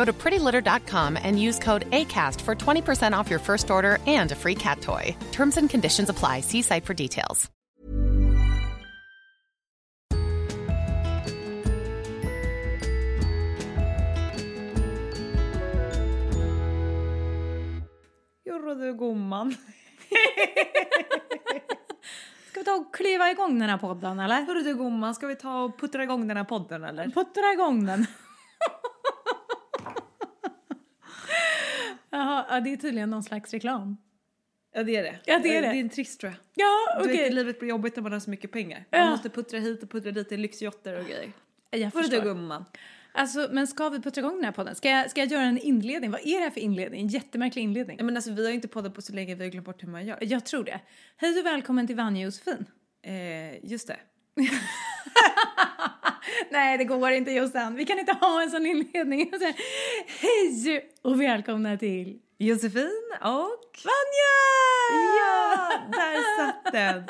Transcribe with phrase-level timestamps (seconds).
[0.00, 4.34] Go to prettylitter.com and use code ACAST for 20% off your first order and a
[4.34, 5.14] free cat toy.
[5.30, 6.40] Terms and conditions apply.
[6.40, 7.50] See site for details.
[18.44, 19.52] Jorro du gumman.
[22.50, 24.42] Ska vi ta och kliva igång den här podden eller?
[24.42, 27.08] Hörru du gumman, ska vi ta och puttra igång den här podden eller?
[27.08, 28.06] Puttra igång den.
[32.10, 33.96] Jaha, ja, det är tydligen någon slags reklam.
[34.74, 35.18] Ja det är det.
[35.24, 35.68] Ja, det är det.
[35.68, 36.38] Det är en trist tror jag.
[36.66, 37.24] Ja, Du okej.
[37.24, 38.84] vet, livet blir jobbigt när man har så mycket pengar.
[38.90, 38.98] Ja.
[38.98, 41.32] Man måste puttra hit och puttra dit i lyxjotter och grejer.
[41.70, 42.22] Jag Hörru du förstår.
[42.22, 42.64] gumman.
[43.12, 44.74] Alltså, men ska vi puttra igång den här podden?
[44.74, 46.10] Ska jag, ska jag göra en inledning?
[46.10, 47.00] Vad är det här för inledning?
[47.00, 47.96] En jättemärklig inledning.
[47.98, 49.82] Ja, men alltså, vi har ju inte poddat på så länge, vi har glömt bort
[49.82, 50.18] hur man gör.
[50.20, 50.80] Jag tror det.
[51.16, 52.66] Hej och välkommen till Vanja och Josefin.
[53.02, 53.96] Eh, just det.
[56.50, 57.74] Nej, det går inte Jossan.
[57.74, 59.30] Vi kan inte ha en sån inledning.
[60.20, 63.80] Hej och välkomna till Josefin och...
[63.84, 64.36] Vanja!
[65.20, 67.04] Ja, där satt den!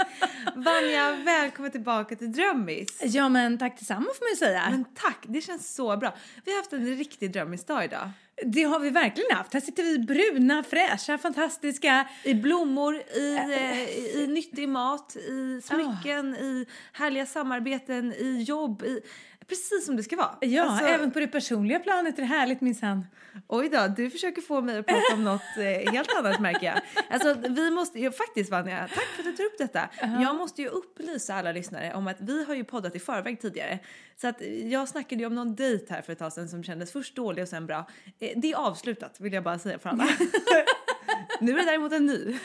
[0.64, 3.00] Vanja, välkommen tillbaka till Drömmis.
[3.02, 4.70] Ja, men tack detsamma får man ju säga.
[4.70, 6.14] Men tack, det känns så bra.
[6.44, 8.10] Vi har haft en riktig drömmisdag idag.
[8.46, 9.54] Det har vi verkligen haft.
[9.54, 12.08] Här sitter vi bruna, fräscha, fantastiska.
[12.24, 19.00] I blommor, i, eh, i nyttig mat, i smycken, i härliga samarbeten, i jobb, i...
[19.50, 20.34] Precis som det ska vara.
[20.40, 23.06] Ja, Alltså, även på det personliga planet är det härligt minsann.
[23.48, 26.80] Oj då, du försöker få mig att prata om något eh, helt annat märker jag.
[27.10, 29.88] Alltså vi måste, ja, faktiskt Vanja, tack för att du tar upp detta.
[30.00, 33.78] Jag måste ju upplysa alla lyssnare om att vi har ju poddat i förväg tidigare.
[34.20, 36.92] Så att jag snackade ju om någon dejt här för ett tag sedan som kändes
[36.92, 37.86] först dålig och sen bra.
[38.18, 40.04] Eh, det är avslutat vill jag bara säga för alla.
[41.40, 42.38] nu är det däremot en ny.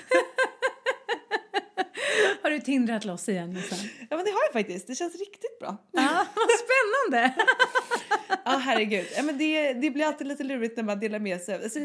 [2.43, 3.79] Har du tindrat loss igen Jossan?
[4.09, 5.77] Ja men det har jag faktiskt, det känns riktigt bra.
[5.91, 7.35] Ja, vad spännande!
[8.47, 11.63] Ja herregud, ja, men det, det blir alltid lite lurigt när man delar med sig.
[11.63, 11.79] Alltså,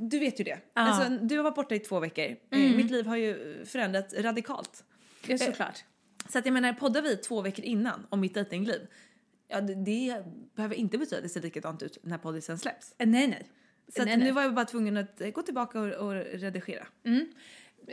[0.00, 0.58] du vet ju det.
[0.74, 2.24] Alltså, du har varit borta i två veckor.
[2.24, 4.84] Eh, Mitt liv har ju förändrats radikalt.
[5.26, 5.84] Ja, såklart.
[6.28, 8.86] Så att jag menar, poddar vi två veckor innan om mitt dejtingliv,
[9.48, 10.22] ja det, det
[10.56, 12.94] behöver inte betyda att det ser likadant ut när podden sen släpps.
[12.98, 13.46] Eh, Nej, nej.
[13.96, 14.26] Så nej, nej.
[14.26, 16.86] nu var jag bara tvungen att eh, gå tillbaka och, och redigera.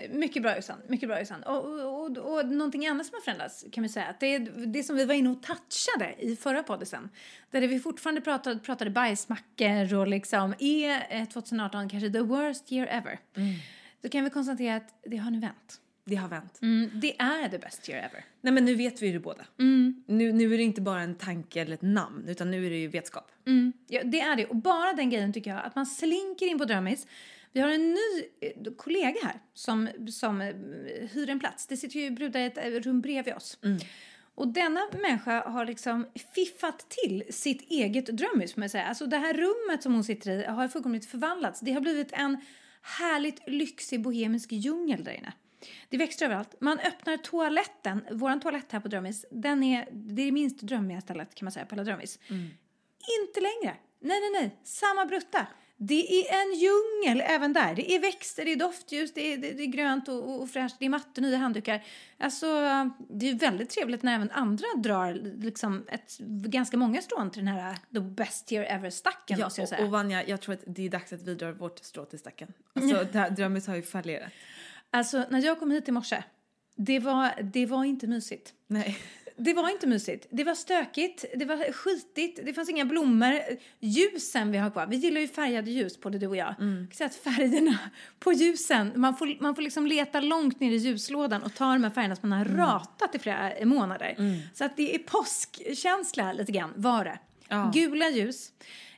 [0.09, 1.43] Mycket bra Jossan, mycket bra Jossan.
[1.43, 4.39] Och, och, och, och någonting annat som har förändrats kan vi säga, att det är
[4.65, 7.09] det som vi var inne och touchade i förra podden
[7.51, 12.87] där vi fortfarande pratade, pratade bajsmackor och liksom är eh, 2018 kanske the worst year
[12.87, 13.19] ever.
[14.01, 15.81] Då kan vi konstatera att det har nu vänt.
[16.09, 16.61] Det har vänt.
[16.61, 18.25] Mm, det är the best year ever.
[18.41, 19.45] Nej men nu vet vi ju det båda.
[20.05, 22.77] Nu, nu är det inte bara en tanke eller ett namn utan nu är det
[22.77, 23.31] ju vetskap.
[23.47, 24.45] Mm, ja, det är det.
[24.45, 27.07] Och bara den grejen tycker jag, att man slinker in på Drömmis.
[27.51, 30.55] Vi har en ny eh, kollega här som, som eh,
[31.11, 31.67] hyr en plats.
[31.67, 33.57] Det sitter ju brudar i ett eh, rum bredvid oss.
[34.35, 36.05] Och denna människa har liksom
[36.35, 38.85] fiffat till sitt eget drömhus, får man säga.
[38.85, 41.59] Alltså det här rummet som hon sitter i har fullkomligt förvandlats.
[41.59, 42.37] Det har blivit en
[42.81, 45.33] härligt lyxig bohemisk djungel där inne.
[45.89, 46.55] Det växter överallt.
[46.61, 51.01] Man öppnar toaletten, vår toalett här på Drömmis, den är, det är det minst drömmiga
[51.01, 52.19] stället kan man säga på hela Drömmis.
[53.21, 53.77] Inte längre.
[53.99, 54.59] Nej, nej, nej.
[54.63, 55.47] Samma brutta.
[55.81, 57.75] Det är en djungel även där.
[57.75, 60.49] Det är växter, det är doftljus, det är, det, det är grönt och, och, och
[60.49, 61.83] fräscht, det är mattor, nya handdukar.
[62.17, 62.47] Alltså,
[63.09, 67.55] det är väldigt trevligt när även andra drar liksom ett, ganska många strån till den
[67.55, 71.13] här the best year ever-stacken, Ja, och, och Vanja, jag tror att det är dags
[71.13, 72.53] att vi drar vårt strå till stacken.
[72.73, 74.31] Alltså, det här Drömmis har ju fallerat.
[74.91, 76.23] Alltså, när jag kom hit i morse,
[76.77, 78.53] Det var, det var inte mysigt.
[78.67, 78.97] Nej.
[79.41, 80.27] Det var inte mysigt.
[80.29, 83.39] Det var stökigt, det var skitigt, det fanns inga blommor.
[83.79, 86.55] Ljusen vi har kvar, vi gillar ju färgade ljus både du och jag.
[86.59, 86.87] Mm.
[86.93, 87.79] Säga att färgerna
[88.19, 91.83] på ljusen, man får, man får liksom leta långt ner i ljuslådan och ta de
[91.83, 92.57] här färgerna som man har Mm.
[92.57, 94.15] ratat i flera månader.
[94.53, 97.19] Så att det är påskkänsla lite grann, var det.
[97.47, 97.71] Ja.
[97.73, 98.51] Gula ljus.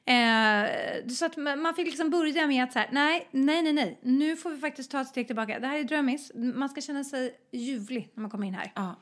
[0.06, 4.00] Eh, så att man fick liksom börja med att så här, nej, nej, nej, nej,
[4.02, 5.60] nu får vi faktiskt ta ett steg tillbaka.
[5.60, 8.72] Det här är drömmis, man ska känna sig ljuvlig när man kommer in här.
[8.76, 8.96] Ja.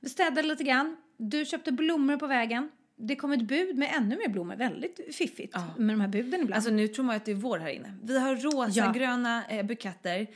[0.00, 0.96] Vi städade lite grann.
[1.16, 2.70] Du köpte blommor på vägen.
[2.98, 4.56] Det kom ett bud med ännu mer blommor.
[4.56, 6.54] Väldigt fiffigt med de här buden ibland.
[6.54, 7.94] Alltså nu tror man att det är vår här inne.
[8.02, 8.92] Vi har rosa Ja.
[8.92, 10.26] gröna eh, buketter.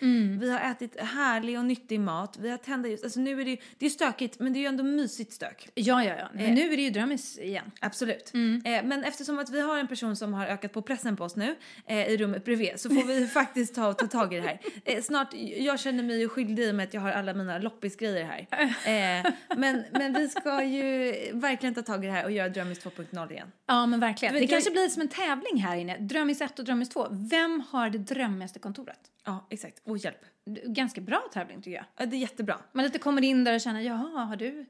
[0.40, 2.38] Vi har ätit härlig och nyttig mat.
[2.40, 3.02] Vi har tända ljus.
[3.04, 5.68] Alltså nu är det ju, det är stökigt men det är ju ändå mysigt stök.
[5.74, 6.28] ja, ja, ja.
[6.34, 7.70] Men nu är det ju drömmis igen.
[7.80, 8.32] Absolut.
[8.34, 11.36] Eh, men eftersom att vi har en person som har ökat på pressen på oss
[11.36, 14.58] nu eh, i rummet bredvid så får vi faktiskt ta, ta tag i det här.
[14.84, 17.58] Eh, snart, jag känner mig ju skyldig i och med att jag har alla mina
[17.58, 18.46] loppisgrejer här.
[18.90, 22.80] Eh, men, men vi ska ju verkligen ta tag i det här och göra Drömmis
[22.84, 23.52] 2.0 igen.
[23.66, 24.34] Ja, men verkligen.
[24.34, 25.98] Men Det kanske blir som en tävling här inne.
[25.98, 27.06] Drömmis 1 och Drömmis 2.
[27.10, 29.00] Vem har det drömmigaste kontoret?
[29.24, 29.80] Ja, exakt.
[29.84, 30.24] Och hjälp.
[30.64, 31.84] Ganska bra tävling tycker jag.
[31.96, 32.58] Ja, det är jättebra.
[32.72, 34.66] Man lite kommer in där och känner, jaha, har du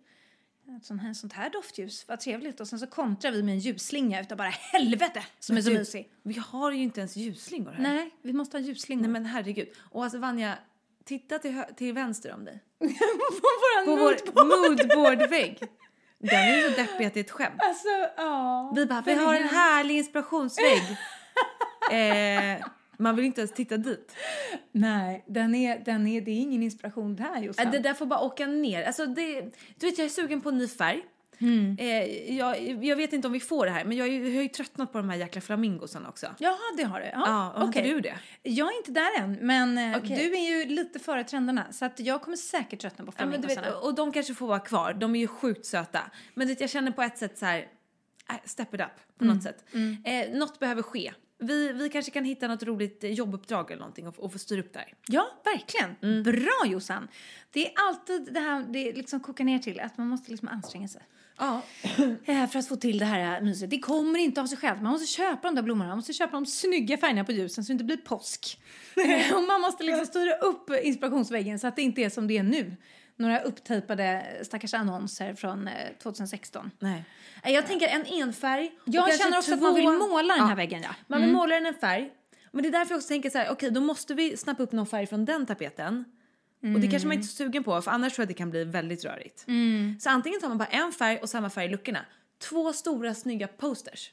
[0.77, 2.09] ett sånt här, sånt här doftljus?
[2.09, 2.61] Vad trevligt.
[2.61, 5.79] Och sen så kontrar vi med en ljusslinga utav bara helvete som är så Du,
[5.79, 6.11] mysig.
[6.23, 7.83] Vi har ju inte ens ljusslingor här.
[7.83, 9.03] Nej, vi måste ha ljusslingor.
[9.03, 9.69] Nej men herregud.
[9.79, 10.59] Och alltså Vanja,
[11.05, 12.61] titta till, till vänster om dig.
[12.79, 12.87] på
[13.85, 15.59] På vår moodboardvägg.
[16.23, 17.55] Den är så deppig att det är ett skämt.
[17.59, 18.73] Alltså, ja.
[18.77, 20.83] Vi bara, vi har en härlig inspirationsvägg.
[21.91, 22.67] eh,
[22.99, 24.17] man vill inte ens titta dit.
[24.73, 27.71] Nej, den är, den är, det är ingen inspiration där Jossan.
[27.71, 28.85] Det där får bara åka ner.
[28.85, 29.41] Alltså det,
[29.77, 31.03] du vet, jag är sugen på en ny färg.
[31.79, 34.49] Eh, jag, jag vet inte om vi får det här, men jag, jag har ju
[34.49, 36.27] tröttnat på de här jäkla flamingosarna också.
[36.39, 37.07] Jaha, det har du.
[37.07, 37.93] Ja, Ja, har inte okej.
[37.93, 38.19] du det?
[38.43, 40.17] Jag är inte där än, men eh, Okej.
[40.17, 41.73] du är ju lite före trenderna.
[41.73, 43.87] Så att jag kommer säkert tröttna på Ja, men du vet, flamingosarna.
[43.89, 44.95] och de kanske får vara kvar.
[44.95, 46.01] De är ju sjukt söta.
[46.35, 47.59] Men du vet, jag känner på ett sätt så här,
[48.31, 49.65] äh, step it up på något sätt.
[50.05, 51.13] Eh, något behöver ske.
[51.43, 54.73] Vi, vi kanske kan hitta något roligt jobbuppdrag eller någonting och, och få styra upp
[54.73, 54.95] där.
[55.07, 55.97] Ja, verkligen.
[56.03, 56.23] Mm.
[56.23, 57.09] Bra Jossan.
[57.51, 60.89] Det är alltid det här, det liksom kokar ner till att man måste liksom anstränga
[60.89, 61.03] sig.
[61.41, 61.63] Ja.
[62.25, 63.71] Eh, För att få till det här myset.
[63.71, 64.83] Det kommer inte av sig självt.
[64.83, 65.89] Man måste köpa de där blommorna.
[65.89, 68.61] Man måste köpa de snygga färgerna på ljusen så det inte blir påsk.
[68.97, 72.39] Eh, Och man måste liksom styra upp inspirationsväggen så att det inte är som det
[72.39, 72.77] är nu.
[73.17, 76.71] Några upptejpade stackars annonser från eh, 2016.
[76.79, 77.05] Nej.
[77.43, 78.71] Eh, Jag tänker en enfärg.
[78.85, 80.91] Jag känner också att man vill måla den här väggen, ja.
[81.07, 82.11] Man vill måla den en färg.
[82.53, 84.73] Men det är därför jag också tänker så här, okej då måste vi snappa upp
[84.73, 86.05] någon färg från den tapeten.
[86.63, 88.35] Och det kanske man inte är så sugen på för annars tror jag att det
[88.39, 89.47] kan bli väldigt rörigt.
[89.99, 92.07] Så antingen tar man bara en färg och samma färg i luckorna.
[92.39, 94.13] Två stora snygga posters.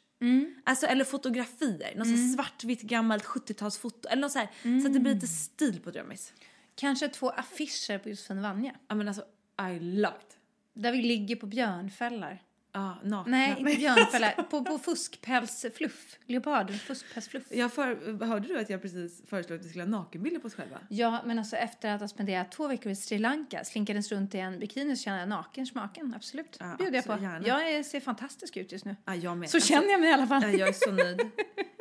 [0.64, 2.34] Alltså eller fotografier, något mm.
[2.34, 4.80] svartvitt gammalt 70-talsfoto eller något så här.
[4.82, 6.34] Så att det blir lite stil på Drömmis.
[6.76, 8.74] Kanske två affischer på Josefin Vanja.
[8.88, 9.24] Ja men alltså
[9.72, 10.38] I love it.
[10.74, 12.42] Där vi ligger på björnfällar.
[12.74, 13.32] Ja, nakna.
[13.32, 14.32] Nej, inte björnfällar.
[14.50, 16.18] på, på fuskpälsfluff.
[16.26, 17.44] Leopard, fuskpälsfluff.
[17.50, 20.56] Jag för, hörde du att jag precis föreslog att vi skulle ha nakenbilder på oss
[20.56, 20.78] själva?
[20.90, 24.40] Ja, men alltså efter att ha spenderat två veckor i Sri Lanka, slinkades runt i
[24.40, 26.14] en bikini så känner jag naken smaken.
[26.16, 27.24] Absolut, Ja, bjuder jag på.
[27.24, 27.48] gärna.
[27.48, 28.96] Jag ser fantastisk ut just nu.
[29.06, 29.50] Ja, jag med.
[29.50, 30.44] Så känner jag mig i alla fall.
[30.44, 31.22] Ja, jag är så nöjd.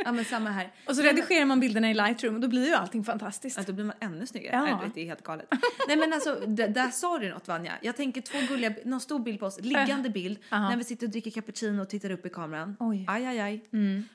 [0.05, 0.73] Ja men samma här.
[0.87, 3.57] Och så redigerar man bilderna i Lightroom och då blir ju allting fantastiskt.
[3.57, 4.69] Ja, då blir man ännu snyggare.
[4.69, 4.77] Ja.
[4.81, 5.47] Nej, det är helt galet.
[5.89, 7.73] Nej men alltså, där sa du något Vanja.
[7.83, 10.71] Jag tänker två gulliga, någon stor bild på oss, liggande bild, Aha.
[10.77, 12.77] När vi sitter och dricker cappuccino och tittar upp i kameran.
[12.81, 13.05] Oj.
[13.09, 13.65] Aj, aj, aj.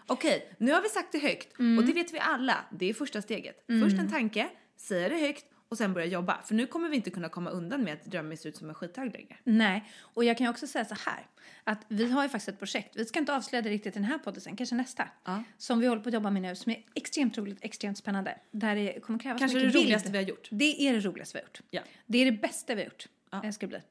[0.07, 2.57] Okej, nu har vi sagt det högt och det vet vi alla.
[2.71, 3.63] Det är första steget.
[3.83, 6.41] Först en tanke, säga det högt och sen börja jobba.
[6.45, 8.75] För nu kommer vi inte kunna komma undan med att drömmen ser ut som en
[8.75, 9.37] skithög längre.
[9.43, 11.27] Nej, och jag kan ju också säga så här.
[11.63, 14.03] Att vi har ju faktiskt ett projekt, vi ska inte avslöja det riktigt i den
[14.03, 15.07] här podden sen, kanske nästa.
[15.25, 15.43] Ja.
[15.57, 18.37] Som vi håller på att jobba med nu, som är extremt roligt, extremt spännande.
[18.51, 19.85] Där det kommer krävas Kanske mycket det bild.
[19.85, 20.47] roligaste vi har gjort.
[20.51, 21.61] Det är det roligaste vi har gjort.
[21.69, 21.81] Ja.
[22.05, 23.07] Det är det bästa vi har gjort.
[23.43, 23.81] Det ska det bli.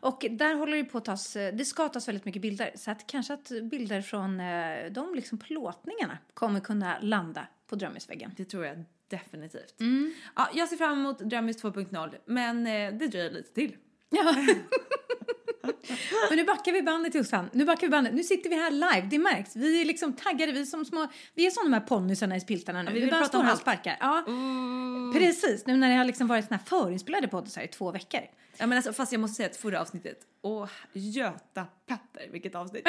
[0.00, 2.70] Och där håller det på att tas, eh, det ska tas väldigt mycket bilder.
[2.74, 8.34] Så att kanske att bilder från eh, de liksom plåtningarna kommer kunna landa på drömmisväggen.
[8.36, 9.74] Det tror jag definitivt.
[10.36, 13.76] Ja, jag ser fram emot Drömmis 2.0 men eh, det dröjer lite till.
[14.10, 14.34] Ja.
[16.28, 17.50] Men nu backar vi bandet Jossan.
[17.52, 18.14] Nu backar vi bandet.
[18.14, 19.56] Nu sitter vi här live, det märks.
[19.56, 22.40] Vi är liksom taggade, vi är som små, vi är som de här ponnysarna i
[22.40, 22.88] spiltarna nu.
[22.88, 23.96] vi vi vill bara prata står här och sparkar.
[24.00, 24.24] Ja,
[25.14, 25.66] precis.
[25.66, 28.20] Nu när det har liksom varit såna här förinspelade poddar så här i två veckor.
[28.60, 32.88] Ja, men alltså, fast jag måste säga att förra avsnittet, åh Göta Petter, vilket avsnitt.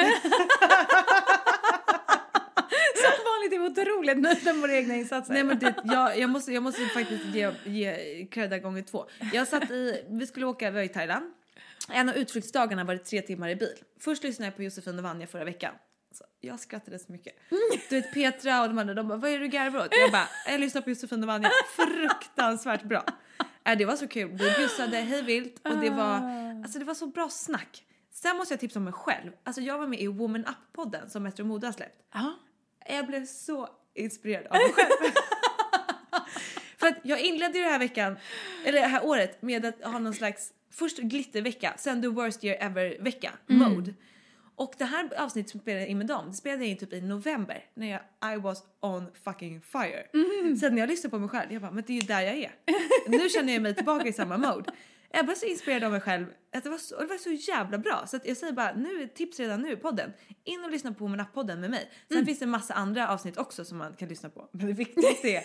[3.02, 5.32] Som vanligt är vi otroligt nöjda med våra egna insatser.
[5.32, 9.06] Nej men det, jag, jag, måste, jag måste faktiskt ge, ge credda gånger två.
[9.32, 11.24] Jag satt i, vi skulle åka, vi var i Thailand.
[11.88, 13.76] En av utflyktsdagarna var det tre timmar i bil.
[14.00, 15.74] Först lyssnade jag på Josefin och Vanja förra veckan.
[16.12, 17.34] Så jag skrattade så mycket.
[17.90, 19.88] Du vet Petra och de andra, de bara vad är det du garvar åt?
[19.90, 23.04] Jag bara, jag lyssnar på Josefin och Vanja, fruktansvärt bra.
[23.66, 24.30] Äh, det var så kul.
[24.30, 26.20] Vi bjussade hej vilt och det var,
[26.62, 27.84] alltså det var så bra snack.
[28.10, 29.32] Sen måste jag tipsa om mig själv.
[29.44, 31.98] Alltså jag var med i Woman Up-podden som Metro Mode har släppt.
[32.14, 32.34] Ja.
[32.88, 34.90] Jag blev så inspirerad av mig själv.
[36.78, 38.16] För att jag inledde ju det här veckan,
[38.64, 42.56] eller det här året med att ha någon slags, först glittervecka, sen the worst year
[42.60, 43.94] ever vecka, mode.
[44.62, 46.92] Och det här avsnittet som spelade jag in med dem, det spelade jag in typ
[46.92, 50.06] i november när jag I was on fucking fire.
[50.60, 52.36] Sen när jag lyssnade på mig själv, jag bara, men det är ju där jag
[52.36, 52.52] är.
[53.08, 54.70] nu känner jag mig tillbaka i samma mode.
[55.10, 57.78] Jag blev så inspirerad av mig själv att det var så, det var så jävla
[57.78, 58.04] bra.
[58.06, 60.12] Så jag säger bara nu, tips redan nu podden.
[60.44, 61.90] In och lyssna på Woman podden med mig.
[62.12, 64.48] Sen finns det en massa andra avsnitt också som man kan lyssna på.
[64.52, 65.44] Men det viktigaste är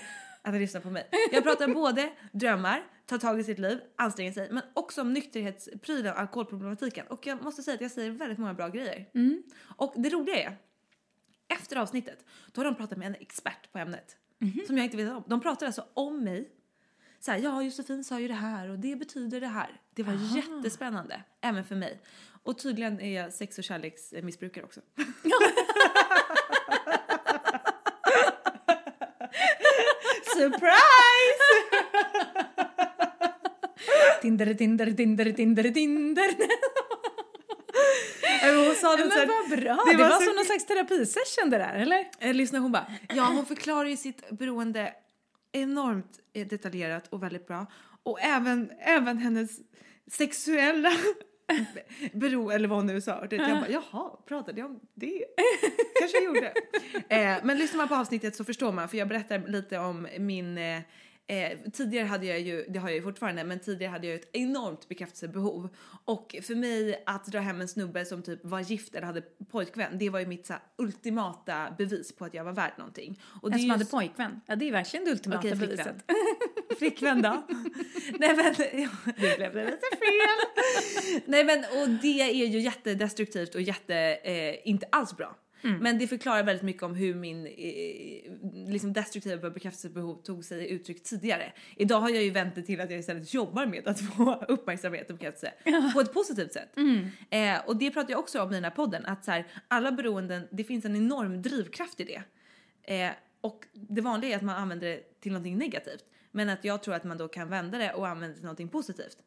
[0.56, 1.10] att lyssna på mig.
[1.32, 6.14] Jag pratar både drömmar, ta tag i sitt liv, anstränga sig, men också om nykterhetsprylen,
[6.16, 7.08] alkoholproblematiken.
[7.08, 9.06] Och jag måste säga att jag säger väldigt många bra grejer.
[9.78, 10.58] Och det roliga är,
[11.48, 14.18] efter avsnittet, då har de pratat med en expert på ämnet.
[14.68, 15.24] Som jag inte vet om.
[15.28, 16.52] De pratar alltså om mig.
[17.20, 19.82] Så här, ja Josefin sa ju det här och det betyder det här.
[19.94, 22.02] Det var jättespännande, även för mig.
[22.44, 24.82] Och tydligen är jag sex och kärleksmissbrukare också.
[30.38, 31.44] Surprise!
[34.22, 36.30] Tinder, Tinder, Tinder, Tinder, Tinder.
[38.66, 39.84] Hon sa det Men vad bra!
[39.86, 42.06] det Det, var var, så- som någon slags terapisession det där, eller?
[42.20, 44.94] Eh, lyssna hon bara, ja hon förklarar ju sitt beroende
[45.52, 47.66] enormt eh, detaljerat och väldigt bra.
[48.04, 49.50] Och även, även hennes
[50.12, 50.92] sexuella
[52.14, 53.26] beroende, eller vad hon nu sa.
[53.26, 55.24] Det, jag bara, jaha, pratade jag om det?
[56.00, 56.54] Kanske jag gjorde.
[57.10, 60.58] Eh, men lyssnar man på avsnittet så förstår man, för jag berättar lite om min
[60.58, 60.82] eh,
[61.30, 64.30] Eh, tidigare hade jag ju, det har jag ju fortfarande, men tidigare hade jag ett
[64.34, 65.70] enormt bekräftelsebehov.
[66.06, 69.98] Och för mig att dra hem en snubbe som typ var gift eller hade pojkvän,
[69.98, 73.20] det var ju mitt så här, ultimata bevis på att jag var värd någonting.
[73.42, 74.42] Och En som hade ju- pojkvän.
[74.46, 75.96] Ja, det är verkligen det ultimata Okej, beviset.
[76.80, 77.22] flickvän.
[77.22, 77.44] då?
[78.20, 81.22] Nej men, ja, det blev lite fel.
[81.26, 85.36] Nej men och det är ju jättedestruktivt och jätte, eh, inte alls bra.
[85.82, 91.04] Men det förklarar väldigt mycket om hur min eh, liksom destruktiva bekräftelsebehov tog sig uttryck
[91.04, 91.54] tidigare.
[91.76, 95.10] Idag har jag ju vänt det till att jag istället jobbar med att få uppmärksamhet
[95.10, 95.54] och bekräftelse
[95.94, 96.70] på ett positivt sätt.
[97.30, 99.92] Eh, och det pratar jag också om i den här podden, att så här, alla
[99.92, 102.22] beroenden, det finns en enorm drivkraft i det.
[102.94, 106.06] Eh, och det vanliga är att man använder det till någonting negativt.
[106.32, 108.70] Men att jag tror att man då kan vända det och använda det till någonting
[108.70, 109.18] positivt.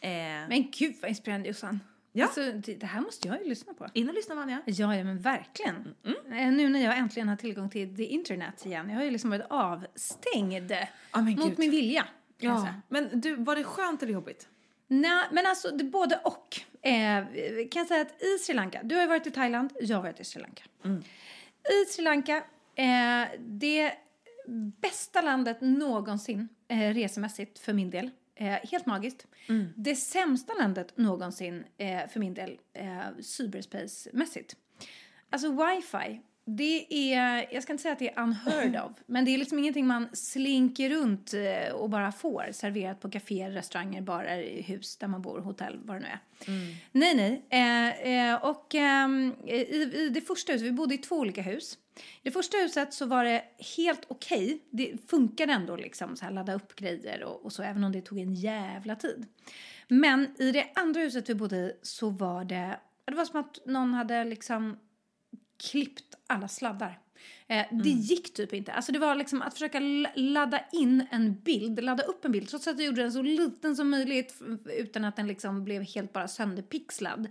[0.00, 0.10] Eh,
[0.48, 1.80] Men gud vad inspirerande Jossan.
[2.18, 2.24] Ja.
[2.24, 3.86] Alltså, det, det här måste jag ju lyssna på.
[3.94, 4.62] in och lyssna Vanja.
[4.66, 5.94] Ja, ja men verkligen.
[6.04, 8.90] Eh, Nu när jag äntligen har tillgång till the internet igen.
[8.90, 10.72] Jag har ju liksom varit avstängd
[11.12, 11.58] men mot gud.
[11.58, 12.06] min vilja.
[12.38, 12.68] Ja.
[12.88, 14.48] Men du, var det skönt eller jobbigt?
[14.86, 16.60] Nej, men alltså det, både och.
[16.82, 17.24] Eh,
[17.70, 20.02] kan jag säga att i Sri Lanka, du har ju varit i Thailand, jag har
[20.02, 20.62] varit i Sri Lanka.
[21.82, 22.36] I Sri Lanka,
[22.74, 23.92] eh, det
[24.80, 28.10] bästa landet någonsin eh, resemässigt för min del.
[28.40, 29.26] Eh, helt magiskt.
[29.76, 32.86] Det sämsta landet någonsin eh, för min del eh,
[33.20, 34.56] cyberspace-mässigt.
[35.30, 39.34] Alltså wifi, det är, jag ska inte säga att det är unheard of, men det
[39.34, 44.62] är liksom ingenting man slinker runt eh, och bara får serverat på kaféer, restauranger, barer,
[44.62, 46.20] hus där man bor, hotell, vad det nu är.
[46.92, 47.42] Nej, nej.
[47.50, 51.78] Eh, eh, och ehm, i, i det första huset, vi bodde i två olika hus.
[51.98, 53.44] I det första huset så var det
[53.76, 54.62] helt okej.
[54.70, 58.00] Det funkade ändå liksom så här ladda upp grejer och, och så, även om det
[58.00, 59.26] tog en jävla tid.
[59.88, 63.66] Men i det andra huset vi bodde i så var det, det var som att
[63.66, 64.78] någon hade liksom
[65.70, 66.98] klippt alla sladdar.
[67.46, 68.72] Eh, det gick typ inte.
[68.72, 69.80] Alltså det var liksom att försöka
[70.14, 73.76] ladda in en bild, ladda upp en bild trots att jag gjorde den så liten
[73.76, 74.42] som möjligt
[74.78, 77.28] utan att den liksom blev helt bara sönderpixlad.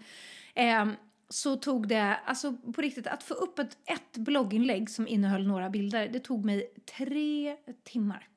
[0.54, 0.86] Eh,
[1.30, 5.70] så tog det, alltså på riktigt, att få upp ett, ett blogginlägg som innehöll några
[5.70, 8.28] bilder, det tog mig tre timmar.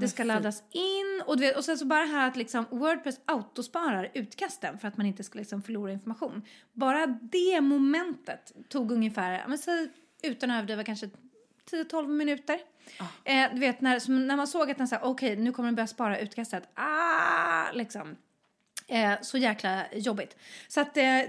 [0.00, 3.20] Det ska laddas in och, du vet, och sen så bara här att liksom Wordpress
[3.24, 6.42] autosparar utkasten för att man inte ska liksom förlora information.
[6.72, 9.90] Bara det momentet tog ungefär, ja, men säg
[10.22, 11.10] utan att överdriva kanske
[11.70, 12.58] 10-12 minuter.
[13.24, 15.86] Eh, du vet när, när man såg att den sa okej nu kommer den börja
[15.86, 18.16] spara utkastet, ah, liksom.
[18.92, 20.36] Eh, så jäkla jobbigt.
[20.68, 21.20] Så att eh,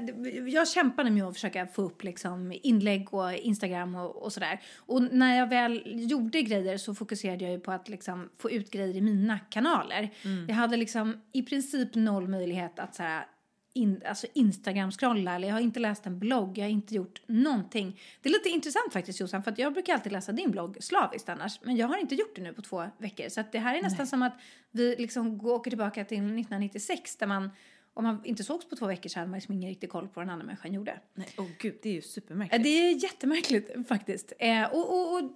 [0.47, 4.61] jag kämpade med att försöka få upp liksom inlägg och Instagram och, och sådär.
[4.77, 8.71] Och när jag väl gjorde grejer så fokuserade jag ju på att liksom få ut
[8.71, 10.09] grejer i mina kanaler.
[10.47, 13.25] Jag hade liksom i princip noll möjlighet att såhär
[13.73, 17.99] in, alltså Instagram-scrolla eller jag har inte läst en blogg, jag har inte gjort någonting.
[18.21, 21.29] Det är lite intressant faktiskt Jossan, för att jag brukar alltid läsa din blogg slaviskt
[21.29, 23.29] annars, men jag har inte gjort det nu på två veckor.
[23.29, 24.39] Så att det här är nästan som att
[24.71, 27.49] vi liksom går, åker tillbaka till 1996 där man
[27.93, 30.11] om man inte sågs på två veckor så hade man liksom ingen riktig koll på
[30.13, 30.99] vad den andra människan gjorde.
[31.13, 32.63] Nej, åh gud, det är ju supermärkligt.
[32.63, 34.33] Det är jättemärkligt faktiskt.
[34.39, 35.31] Eh, och, och, och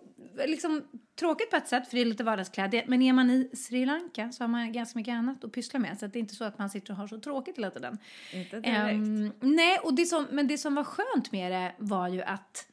[0.45, 0.83] liksom
[1.15, 2.83] tråkigt på ett sätt för det är lite vardagskläder.
[2.87, 5.99] Men är man i Sri Lanka så har man ganska mycket annat att pyssla med.
[5.99, 7.97] Så att det är inte så att man sitter och har så tråkigt hela tiden.
[8.33, 8.77] Inte direkt.
[8.77, 12.67] Ehm, nej, och det som, men det som var skönt med det var ju att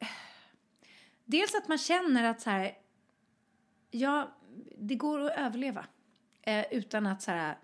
[1.24, 2.72] dels att man känner att så här,
[3.90, 4.36] ja,
[4.78, 5.86] det går att överleva
[6.42, 7.56] eh, utan att så här,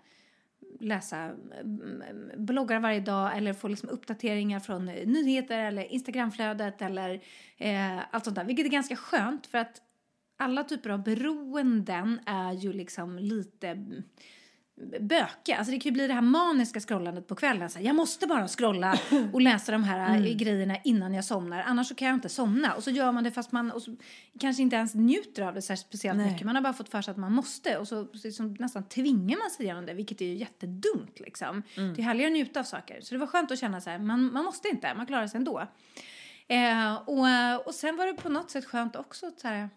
[0.83, 6.81] läsa mm, mm, bloggar varje dag eller få liksom uppdateringar från eh, nyheter eller Instagramflödet
[6.81, 7.23] eller
[7.57, 8.43] eh, allt sånt där.
[8.43, 9.81] Vilket är ganska skönt för att
[10.37, 14.03] alla typer av beroenden är ju liksom lite mm,
[14.83, 15.57] mm, bökiga.
[15.57, 17.69] Alltså det kan ju bli det här maniska scrollandet på kvällen.
[17.69, 18.99] Så här, jag måste bara scrolla
[19.33, 20.37] och läsa de här mm.
[20.37, 21.61] grejerna innan jag somnar.
[21.61, 22.73] Annars så kan jag inte somna.
[22.73, 23.95] Och så gör man det fast man och så,
[24.39, 26.31] kanske inte ens njuter av det här speciellt Nej.
[26.31, 26.45] mycket.
[26.45, 27.77] Man har bara fått för sig att man måste.
[27.77, 29.93] Och så, så liksom, nästan tvingar man sig igenom det.
[29.93, 31.63] Vilket är ju jättedumt liksom.
[31.75, 33.01] Det är härligare att njuta av saker.
[33.01, 34.93] Så det var skönt att känna så här, man, man måste inte.
[34.93, 35.67] Man klarar sig ändå.
[36.47, 39.69] Eh, och, och sen var det på något sätt skönt också att så här,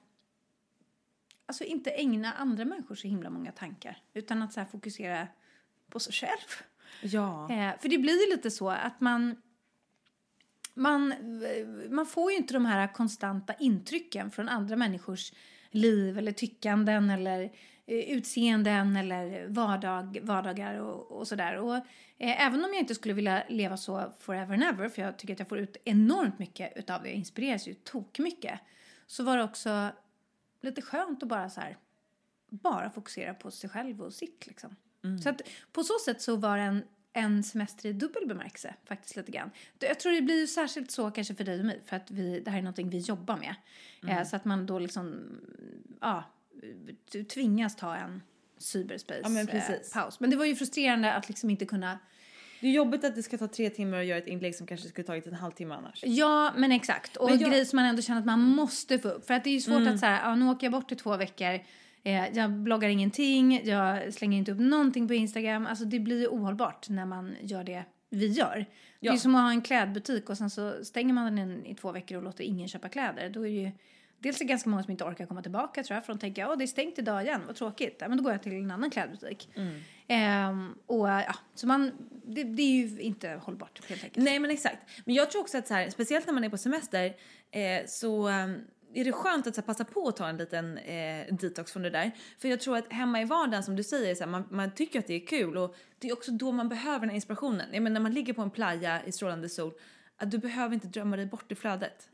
[1.47, 4.03] alltså inte ägna andra människor så himla många tankar.
[4.15, 5.29] Utan att så fokusera
[5.91, 6.49] på sig själv.
[7.03, 7.53] Ja.
[7.53, 9.37] Eh, för det blir ju lite så att man,
[10.75, 11.15] man,
[11.91, 15.33] man får ju inte de här konstanta intrycken från andra människors
[15.71, 17.43] liv eller tyckanden eller
[17.87, 21.57] eh, utseenden eller vardag, vardagar och, och sådär.
[21.57, 21.77] Och
[22.19, 25.35] eh, även om jag inte skulle vilja leva så forever and ever, för jag tycker
[25.35, 28.61] att jag får ut enormt mycket utav det, jag inspireras ju tok mycket,
[29.07, 29.91] så var det också
[30.61, 31.79] lite skönt att bara så här,
[32.49, 34.77] bara fokusera på sig själv och sitt liksom.
[35.23, 39.17] Så att på så sätt så var det en, en semester i dubbel bemärkelse faktiskt
[39.17, 39.51] lite grann.
[39.79, 42.41] Jag tror det blir ju särskilt så kanske för dig och mig för att vi,
[42.41, 43.55] det här är någonting vi jobbar med.
[44.09, 45.39] Eh, så att man då liksom,
[46.01, 46.25] ja,
[47.29, 48.23] tvingas ta en
[48.59, 50.11] cyberspace Ja, men eh.
[50.19, 51.99] Men det var ju frustrerande att liksom inte kunna
[52.67, 54.89] Det är jobbigt att det ska ta tre timmar att göra ett inlägg som kanske
[54.89, 56.01] skulle tagit en halvtimme annars.
[56.05, 57.17] Ja, men exakt.
[57.17, 59.27] Och Men jag- grejer som man ändå känner att man måste få upp.
[59.27, 60.95] För att det är ju svårt att så här, ja, nu åker jag bort i
[60.97, 61.61] två veckor.
[62.03, 65.67] Eh, jag bloggar ingenting, jag slänger inte upp någonting på Instagram.
[65.67, 68.55] Alltså det blir ju ohållbart när man gör det vi gör.
[69.01, 69.17] Det är Ja.
[69.17, 72.23] som att ha en klädbutik och sen så stänger man den i två veckor och
[72.25, 73.31] låter ingen köpa kläder.
[73.31, 73.71] Då är det ju
[74.19, 76.07] dels är det ganska många som inte orkar komma tillbaka tror jag.
[76.07, 77.97] För de tänker, ja det är stängt idag igen, vad tråkigt.
[78.01, 79.49] Ja, men då går jag till en annan klädbutik.
[80.09, 81.93] Ehm, och ja, så man,
[82.25, 84.25] det, det är ju inte hållbart helt enkelt.
[84.25, 84.79] Nej men exakt.
[85.05, 87.17] Men jag tror också att så här, speciellt när man är på semester
[87.51, 88.61] eh, så ehm,
[88.95, 91.83] är det skönt att så här, passa på att ta en liten eh, detox från
[91.83, 92.11] det där.
[92.39, 94.99] För jag tror att hemma i vardagen som du säger, så här, man, man tycker
[94.99, 97.67] att det är kul och det är också då man behöver den här inspirationen.
[97.73, 99.73] Jag menar när man ligger på en playa i strålande sol
[100.19, 102.09] att du behöver inte drömma dig bort i flödet.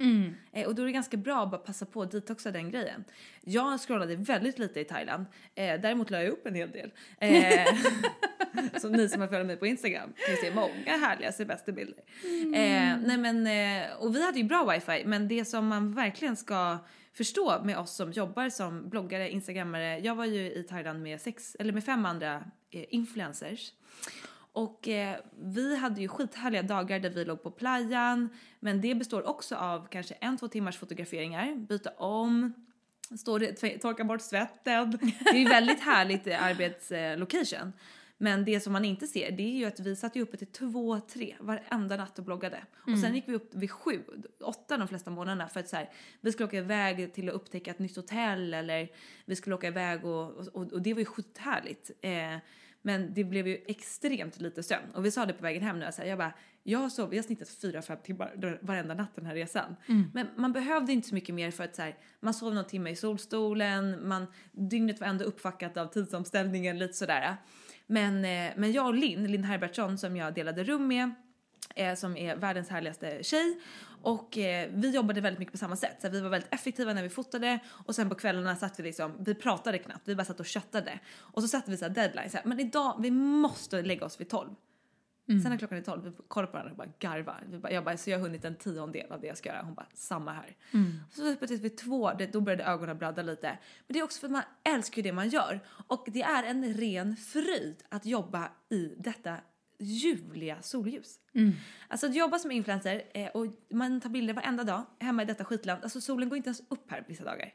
[0.52, 3.04] Eh, och då är det ganska bra att bara passa på att detoxa den grejen.
[3.40, 5.26] Jag scrollade väldigt lite i Thailand.
[5.54, 6.90] Eh, däremot la jag upp en hel del.
[7.18, 7.66] Eh,
[8.80, 12.04] som ni som har följt mig på Instagram kan se många härliga semesterbilder.
[12.54, 16.36] Eh, nej men, eh, och vi hade ju bra wifi men det som man verkligen
[16.36, 16.78] ska
[17.14, 19.98] förstå med oss som jobbar som bloggare, instagrammare.
[19.98, 23.72] Jag var ju i Thailand med, sex, eller med fem andra eh, influencers.
[24.52, 28.28] Och eh, vi hade ju skithärliga dagar där vi låg på playan.
[28.60, 32.52] Men det består också av kanske en, två timmars fotograferingar, byta om,
[33.18, 33.38] stå
[33.82, 34.90] torka bort svetten.
[35.20, 37.72] Det är ju väldigt härligt eh, arbetslocation.
[38.18, 40.46] Men det som man inte ser det är ju att vi satt ju uppe till
[40.46, 42.62] två, tre varenda natt och bloggade.
[42.92, 44.02] Och sen gick vi upp vid sju,
[44.40, 47.70] åtta de flesta månaderna för att så här, vi skulle åka iväg till att upptäcka
[47.70, 48.88] ett nytt hotell eller
[49.24, 51.90] vi skulle åka iväg och, och, och det var ju skithärligt.
[52.00, 52.36] Eh,
[52.82, 54.90] men det blev ju extremt lite sömn.
[54.94, 57.22] Och vi sa det på vägen hem nu, så här, jag bara, jag sovit, jag
[57.22, 59.76] har snittat 4-5 timmar varenda natt den här resan.
[60.14, 62.90] Men man behövde inte så mycket mer för att så här, man sov någon timme
[62.90, 67.36] i solstolen, man, dygnet var ändå uppfackat av tidsomställningen, lite sådär.
[67.86, 71.10] Men, eh, men jag och Linn, Linn Herbertsson som jag delade rum med,
[71.74, 73.60] eh, som är världens härligaste tjej.
[74.02, 75.96] Och eh, vi jobbade väldigt mycket på samma sätt.
[76.00, 79.12] Så vi var väldigt effektiva när vi fotade och sen på kvällarna satt vi liksom,
[79.18, 80.98] vi pratade knappt, vi bara satt och chattade.
[81.16, 84.20] Och så satte vi så här deadlines, så här, men idag, vi måste lägga oss
[84.20, 84.54] vid 12.
[85.42, 87.44] Sen när klockan är 12, vi kollar på varandra och bara garvar.
[87.50, 89.62] Vi bara, jag bara, så jag har hunnit en tiondel av det jag ska göra.
[89.62, 90.56] Hon bara, samma här.
[91.08, 93.58] Och så precis vid två, det, då började ögonen bladda lite.
[93.86, 95.60] Men det är också för att man älskar ju det man gör.
[95.86, 99.36] Och det är en ren fröjd att jobba i detta
[99.82, 101.18] ljuvliga solljus.
[101.88, 105.44] Alltså att jobba som influencer eh, och man tar bilder varenda dag hemma i detta
[105.44, 105.82] skitland.
[105.82, 107.52] Alltså solen går inte ens upp här vissa dagar.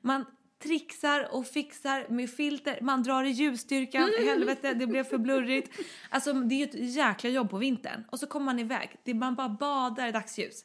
[0.00, 0.24] Man
[0.62, 5.70] trixar och fixar med filter, man drar i ljusstyrkan, helvete det blev för blurrigt.
[6.10, 8.04] Alltså det är ju ett jäkla jobb på vintern.
[8.10, 10.62] Och så kommer man iväg, det, man bara badar i dagsljus.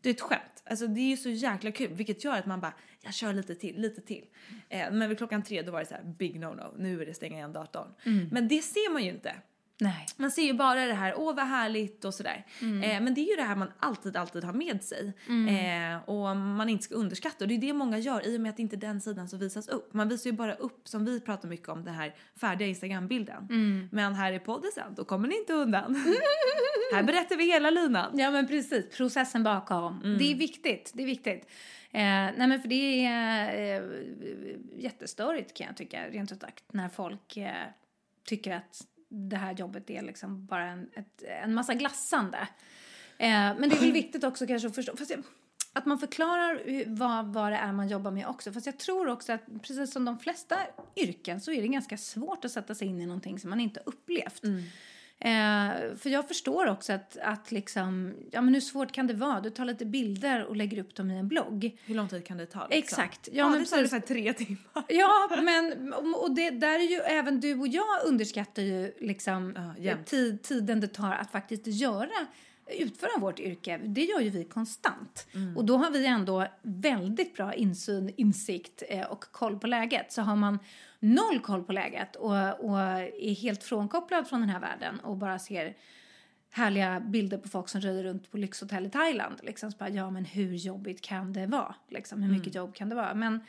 [0.00, 0.42] Det är ett skämt.
[0.64, 3.54] Alltså det är ju så jäkla kul vilket gör att man bara, jag kör lite
[3.54, 4.24] till, lite till.
[4.68, 7.06] Eh, men vid klockan tre då var det så här big no no, nu är
[7.06, 7.88] det stänga igen datorn.
[8.32, 9.34] Men det ser man ju inte.
[9.82, 10.06] Nej.
[10.16, 12.46] Man ser ju bara det här, åh vad härligt och sådär.
[12.60, 12.82] Mm.
[12.82, 15.12] Eh, men det är ju det här man alltid, alltid har med sig.
[15.28, 17.44] Eh, och man inte ska underskatta.
[17.44, 19.28] Och det är det många gör i och med att det inte är den sidan
[19.28, 19.94] som visas upp.
[19.94, 23.46] Man visar ju bara upp, som vi pratar mycket om, den här färdiga Instagram-bilden.
[23.50, 23.88] Mm.
[23.92, 25.94] Men här i podden sen, då kommer ni inte undan.
[26.94, 28.18] här berättar vi hela linan.
[28.18, 30.16] Ja men precis, processen bakom.
[30.18, 31.46] Det är viktigt, det är viktigt.
[31.94, 32.00] Eh,
[32.36, 33.82] nej men för det är eh,
[34.76, 37.52] jättestörigt kan jag tycka, rent ut sagt, när folk eh,
[38.24, 42.38] tycker att det här jobbet är liksom bara en, ett, en massa glassande.
[43.18, 45.22] Eh, men det är väl viktigt också kanske att förstå, fast jag,
[45.72, 48.52] att man förklarar vad, vad det är man jobbar med också.
[48.52, 50.56] Fast jag tror också att precis som de flesta
[50.96, 53.82] yrken så är det ganska svårt att sätta sig in i någonting som man inte
[53.86, 54.44] upplevt.
[54.44, 54.62] Mm.
[55.24, 59.40] Eh, för jag förstår också att, att liksom, ja men hur svårt kan det vara?
[59.40, 61.78] Du tar lite bilder och lägger upp dem i en blogg.
[61.84, 62.60] Hur lång tid kan det ta?
[62.60, 62.78] Liksom?
[62.78, 63.28] Exakt.
[63.32, 64.04] Ja, Ja, men det tar precis.
[64.08, 64.84] tre timmar.
[64.88, 69.82] Ja, men och det, där är ju även du och jag underskattar ju liksom Ja,
[69.82, 70.06] jämt.
[70.06, 72.26] tid, tiden det tar att faktiskt göra
[72.78, 73.80] utföra vårt yrke.
[73.84, 75.26] Det gör ju vi konstant.
[75.56, 80.12] Och då har vi ändå väldigt bra insyn, insikt eh, och koll på läget.
[80.12, 80.58] Så har man
[81.02, 82.30] noll koll på läget och,
[82.64, 85.74] och är helt frånkopplad från den här världen och bara ser
[86.50, 89.34] härliga bilder på folk som röjer runt på lyxhotell i Thailand.
[89.42, 91.74] Liksom, så bara, ja, men hur jobbigt kan det vara?
[91.88, 93.14] Liksom, hur mycket jobb kan det vara?
[93.14, 93.40] Men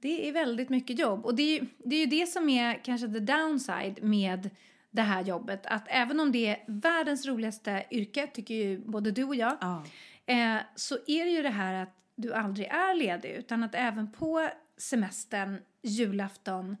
[0.00, 1.24] det är väldigt mycket jobb.
[1.26, 4.50] Och det är, ju- det är ju det som är kanske the downside med
[4.90, 5.66] det här jobbet.
[5.66, 9.84] Att även om det är världens roligaste yrke, tycker ju både du och jag, Ja.
[10.26, 13.30] eh, så är det ju det här att du aldrig är ledig.
[13.30, 16.76] Utan att även på semestern, julafton,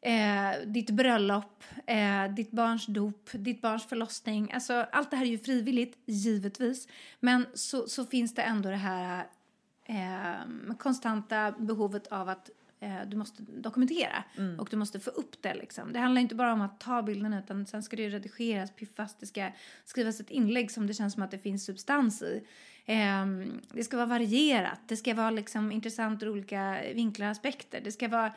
[0.00, 4.52] eh, ditt bröllop, eh, ditt barns dop, ditt barns förlossning.
[4.52, 6.88] Alltså, allt det här är ju frivilligt, givetvis.
[7.20, 9.26] Men så, så finns det ändå det här
[9.84, 12.50] eh, konstanta behovet av att
[13.06, 14.24] du måste dokumentera
[14.58, 15.54] och du måste få upp det.
[15.54, 15.92] Liksom.
[15.92, 19.16] Det handlar inte bara om att ta bilderna utan sen ska det ju redigeras, piffas,
[19.20, 19.50] det ska
[19.84, 22.44] skrivas ett inlägg som det känns som att det finns substans i.
[22.86, 27.80] Ehm, det ska vara varierat, det ska vara liksom intressant ur olika vinklar och aspekter.
[27.80, 28.32] Det ska vara...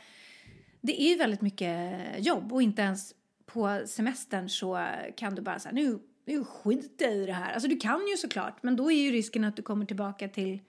[0.82, 3.14] Det är ju väldigt mycket jobb och inte ens
[3.46, 7.54] på semestern så kan du bara säga nu, nu skiter jag i det här.
[7.54, 10.60] Alltså du kan ju såklart men då är ju risken att du kommer tillbaka till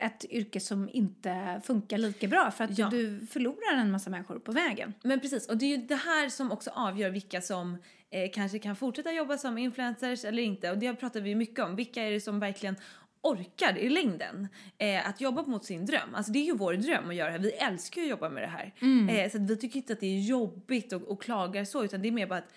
[0.00, 2.88] ett yrke som inte funkar lika bra för att Ja.
[2.90, 4.94] du förlorar en massa människor på vägen.
[5.02, 7.76] Men precis, och det är ju det här som också avgör vilka som
[8.10, 10.70] eh, kanske kan fortsätta jobba som influencers eller inte.
[10.70, 11.76] Och det pratar vi mycket om.
[11.76, 12.76] Vilka är det som verkligen
[13.22, 16.14] orkar i längden eh, att jobba mot sin dröm.
[16.14, 17.38] Alltså det är ju vår dröm att göra det här.
[17.38, 18.72] Vi älskar ju att jobba med det här.
[19.10, 22.08] Eh, så vi tycker inte att det är jobbigt och, och klagar så utan det
[22.08, 22.52] är mer bara att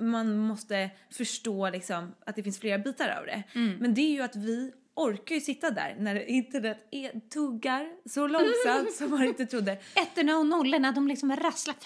[0.00, 3.42] man måste förstå liksom att det finns flera bitar av det.
[3.80, 8.26] Men det är ju att vi orkar ju sitta där när internet är, tuggar så
[8.26, 9.72] långsamt som man inte trodde.
[9.94, 11.76] Ettorna och nollorna, de liksom rasslar.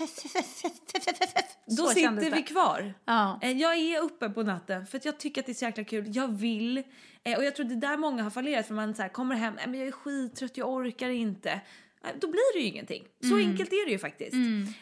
[1.76, 2.94] Då sitter vi kvar.
[3.04, 3.38] Ja.
[3.42, 5.84] Eh, Jag är uppe på natten för att jag tycker att det är så jäkla
[5.84, 6.04] kul.
[6.16, 6.82] Jag vill.
[7.24, 9.34] Eh, Och jag tror det är där många har fallerat för man så här, kommer
[9.34, 11.50] hem, men jag är skittrött, jag orkar inte.
[11.50, 13.04] Eh, Då blir det ju ingenting.
[13.20, 13.50] Så Mm.
[13.50, 14.36] enkelt är det ju faktiskt.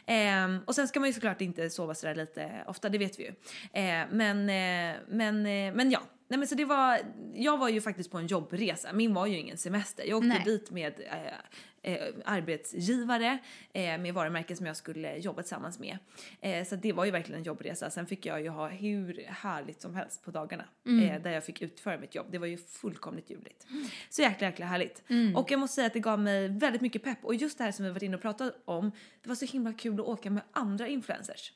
[0.06, 3.22] Ehm, och sen ska man ju såklart inte sova sådär lite ofta, det vet vi
[3.22, 3.28] ju.
[3.72, 6.00] Eh, men, eh, men, eh, men ja.
[6.28, 6.98] Nej, men så det var,
[7.34, 8.92] jag var ju faktiskt på en jobbresa.
[8.92, 10.04] Min var ju ingen semester.
[10.04, 10.42] Jag åkte Nej.
[10.44, 13.38] dit med eh, eh, arbetsgivare
[13.72, 15.98] eh, med varumärken som jag skulle jobba tillsammans med.
[16.40, 17.90] Eh, så det var ju verkligen en jobbresa.
[17.90, 21.62] Sen fick jag ju ha hur härligt som helst på dagarna eh, där jag fick
[21.62, 22.26] utföra mitt jobb.
[22.30, 23.66] Det var ju fullkomligt ljuvligt.
[24.10, 25.02] Så jäkla jäkla härligt.
[25.36, 27.72] Och jag måste säga att det gav mig väldigt mycket pepp och just det här
[27.72, 28.92] som vi varit inne och pratat om.
[29.22, 31.52] Det var så himla kul att åka med andra influencers.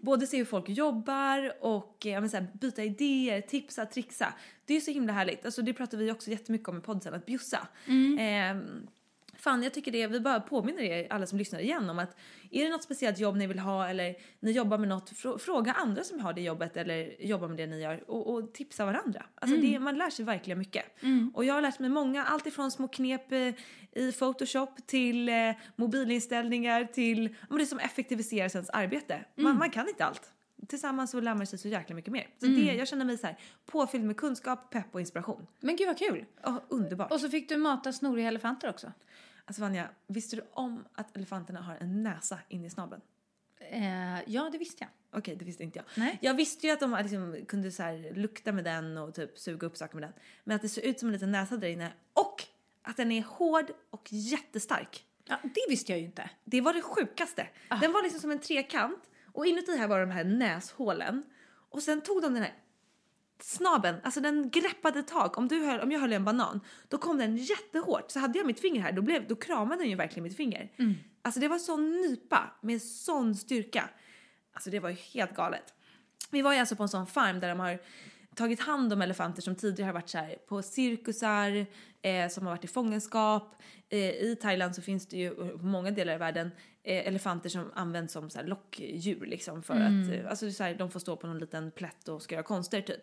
[0.00, 4.34] Både se hur folk jobbar och eh, ja, men så här, byta idéer, tipsa, trixa.
[4.64, 5.44] Det är så himla härligt.
[5.44, 7.68] Alltså, det pratar vi också jättemycket om i podden, att bjussa.
[8.18, 8.86] Ehm,
[9.40, 12.16] Fan, jag tycker det, vi bara påminner er alla som lyssnar igen om att
[12.50, 15.72] är det något speciellt jobb ni vill ha eller ni jobbar med något, frå- fråga
[15.72, 19.26] andra som har det jobbet eller jobbar med det ni gör och, och tipsa varandra.
[19.34, 20.84] Alltså det, man lär sig verkligen mycket.
[21.34, 23.54] Och jag har lärt mig många, allt ifrån små knep eh,
[23.92, 25.34] i Photoshop till eh,
[25.76, 29.24] mobilinställningar till men det som effektiviserar ens arbete.
[29.34, 30.32] Man, man kan inte allt.
[30.68, 32.26] Tillsammans så lär man sig så jäkla mycket mer.
[32.38, 35.46] Så det, jag känner mig så här påfylld med kunskap, pepp och inspiration.
[35.60, 36.24] Men gud vad kul!
[36.44, 37.12] Åh, underbart.
[37.12, 38.92] Och så fick du mata snoriga elefanter också.
[39.50, 43.02] Alltså Vanja, visste du om att elefanterna har en näsa in i snabeln?
[43.58, 45.18] Eh, ja, det visste jag.
[45.18, 45.86] Okej, det visste inte jag.
[45.94, 46.18] Nej.
[46.20, 49.66] Jag visste ju att de liksom kunde så här lukta med den och typ suga
[49.66, 50.12] upp saker med den.
[50.44, 52.44] Men att det ser ut som en liten näsa där inne och
[52.82, 55.06] att den är hård och jättestark.
[55.24, 56.30] Ja, det visste jag ju inte.
[56.44, 57.48] Det var det sjukaste.
[57.80, 61.22] Den var liksom som en trekant och inuti här var de här näshålen.
[61.70, 62.54] Och sen tog de den här
[63.42, 65.38] snabeln, alltså den greppade tag.
[65.38, 68.10] Om, du höll, om jag höll en banan, då kom den jättehårt.
[68.10, 70.72] Så hade jag mitt finger här, då, blev, då kramade den ju verkligen mitt finger.
[71.22, 73.88] Alltså det var sån nypa med sån styrka.
[74.52, 75.74] Alltså det var ju helt galet.
[76.30, 77.78] Vi var ju alltså på en sån farm där de har
[78.40, 81.66] tagit hand om elefanter som tidigare har varit så här på cirkusar,
[82.02, 83.62] eh, som har varit i fångenskap.
[83.88, 86.50] Eh, I Thailand så finns det ju, på många delar i världen,
[86.82, 90.74] eh, elefanter som används som så här lockdjur liksom för att, eh, alltså så här,
[90.74, 93.02] de får stå på någon liten plätt och ska göra konster typ.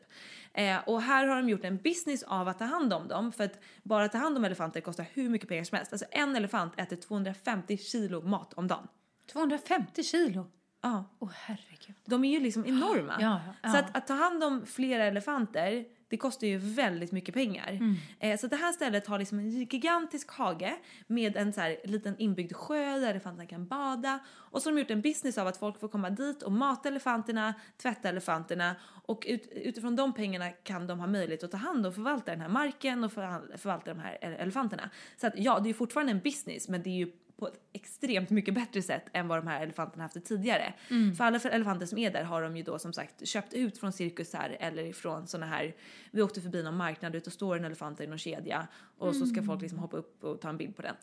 [0.53, 3.43] Eh, och här har de gjort en business av att ta hand om dem för
[3.43, 5.93] att bara ta hand om elefanter kostar hur mycket pengar som helst.
[5.93, 8.87] Alltså en elefant äter 250 kilo mat om dagen.
[9.31, 10.51] 250 kilo.
[10.87, 11.05] Ja.
[11.19, 11.95] Åh herregud.
[12.05, 13.17] De är ju liksom enorma.
[13.19, 13.69] Ja, ja.
[13.71, 17.69] Så att, att ta hand om flera elefanter, det kostar ju väldigt mycket pengar.
[17.69, 17.95] Mm.
[18.19, 20.75] Eh, så det här stället har liksom en gigantisk hage
[21.07, 24.19] med en så här liten inbyggd sjö där elefanterna kan bada.
[24.35, 26.89] Och så har de gjort en business av att folk får komma dit och mata
[26.89, 31.85] elefanterna, tvätta elefanterna och ut, utifrån de pengarna kan de ha möjlighet att ta hand
[31.85, 34.89] om och förvalta den här marken och förval- förvalta de här ele- elefanterna.
[35.17, 37.59] Så att ja, det är ju fortfarande en business men det är ju på ett
[37.73, 40.73] extremt mycket bättre sätt än vad de här elefanterna haft det tidigare.
[41.17, 43.77] För alla för elefanter som är där har de ju då som sagt köpt ut
[43.77, 45.75] från cirkusar eller ifrån såna här,
[46.11, 49.43] vi åkte förbi någon marknad och står en elefant i någon kedja och så ska
[49.43, 50.95] folk liksom hoppa upp och ta en bild på den.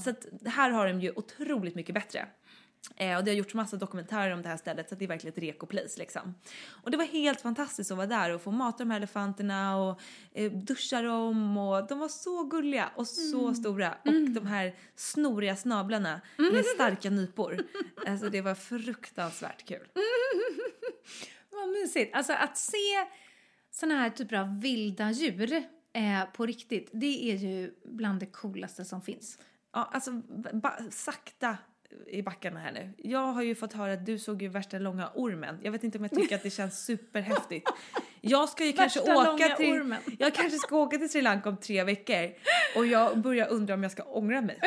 [0.00, 2.26] Så att här har de ju otroligt mycket bättre.
[2.96, 5.32] Eh, och det har gjorts massa dokumentärer om det här stället så det är verkligen
[5.32, 6.34] ett reko-place liksom.
[6.82, 10.00] Och det var helt fantastiskt att vara där och få mata de här elefanterna och
[10.32, 15.56] eh, duscha dem och de var så gulliga och så stora och de här snoriga
[15.56, 17.58] snablarna med starka nypor.
[18.06, 19.88] Alltså det var fruktansvärt kul.
[21.50, 22.14] Vad mysigt.
[22.14, 23.06] Alltså att se
[23.70, 28.84] såna här typer av vilda djur eh, på riktigt, det är ju bland det coolaste
[28.84, 29.38] som finns.
[29.72, 30.22] Ja, alltså
[30.90, 31.56] sakta
[32.06, 32.92] i backarna här nu.
[32.98, 35.58] Jag har ju fått höra att du såg ju värsta långa ormen.
[35.62, 37.70] Jag vet inte om jag tycker att det känns superhäftigt.
[38.20, 40.00] Jag ska ju kanske Värsta åka till, ormen.
[40.18, 42.32] jag kanske ska åka till Sri Lanka om tre veckor
[42.76, 44.58] och jag börjar undra om jag ska ångra mig.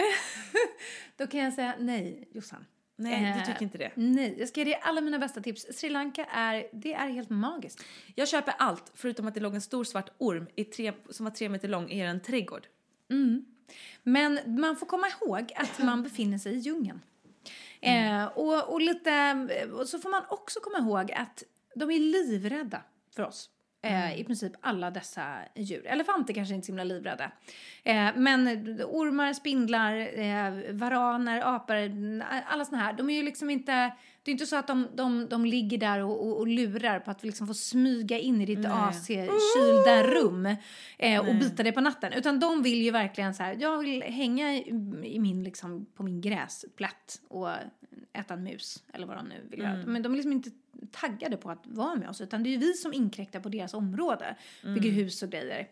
[1.17, 2.65] Då kan jag säga nej, Jossan.
[2.95, 3.91] Nej, du Eh, tycker inte det.
[3.95, 5.65] Nej, jag ska ge dig alla mina bästa tips.
[5.73, 7.83] Sri Lanka är, det är helt magiskt.
[8.15, 11.31] Jag köper allt förutom att det låg en stor svart orm i tre, som var
[11.31, 12.67] tre meter lång i en trädgård.
[14.03, 17.01] Men man får komma ihåg att man befinner sig i djungeln.
[17.81, 19.35] Eh, och, och, lite,
[19.73, 21.43] och så får man också komma ihåg att
[21.75, 22.81] de är livrädda
[23.15, 23.49] för oss.
[23.81, 25.87] Eh, I princip alla dessa djur.
[25.87, 27.31] Elefanter kanske inte är så himla livrädda.
[27.83, 28.47] Eh, men
[28.83, 31.75] ormar, spindlar, eh, varaner, apor,
[32.47, 32.93] alla såna här.
[32.93, 33.91] De är ju liksom inte...
[34.23, 37.11] Det är inte så att de, de, de ligger där och, och, och lurar på
[37.11, 40.55] att liksom få smyga in i ditt AC-kylda rum
[40.97, 42.13] eh, och bita dig på natten.
[42.13, 44.69] Utan de vill ju verkligen så här, jag vill hänga i,
[45.03, 47.49] i min, liksom, på min gräsplätt och
[48.13, 49.83] äta en mus eller vad de nu vill göra.
[49.85, 50.49] Men de är liksom inte
[50.91, 53.73] taggade på att vara med oss utan det är ju vi som inkräktar på deras
[53.73, 54.35] område.
[54.63, 55.67] Bygger hus och grejer.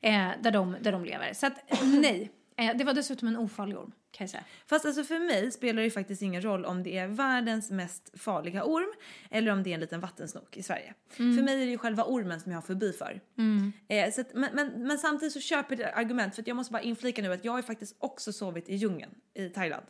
[0.00, 1.32] Eh, där, de, där de lever.
[1.32, 2.30] Så att nej.
[2.56, 4.44] Eh, det var dessutom en ofarlig orm kan jag säga.
[4.66, 8.10] Fast alltså för mig spelar det ju faktiskt ingen roll om det är världens mest
[8.20, 8.92] farliga orm
[9.30, 10.94] eller om det är en liten vattensnok i Sverige.
[11.36, 13.20] För mig är det ju själva ormen som jag har förbi för.
[13.88, 16.72] Eh, så att, men, men, men samtidigt så köper jag det argument för jag måste
[16.72, 19.86] bara inflika nu att jag har ju faktiskt också sovit i djungeln i Thailand.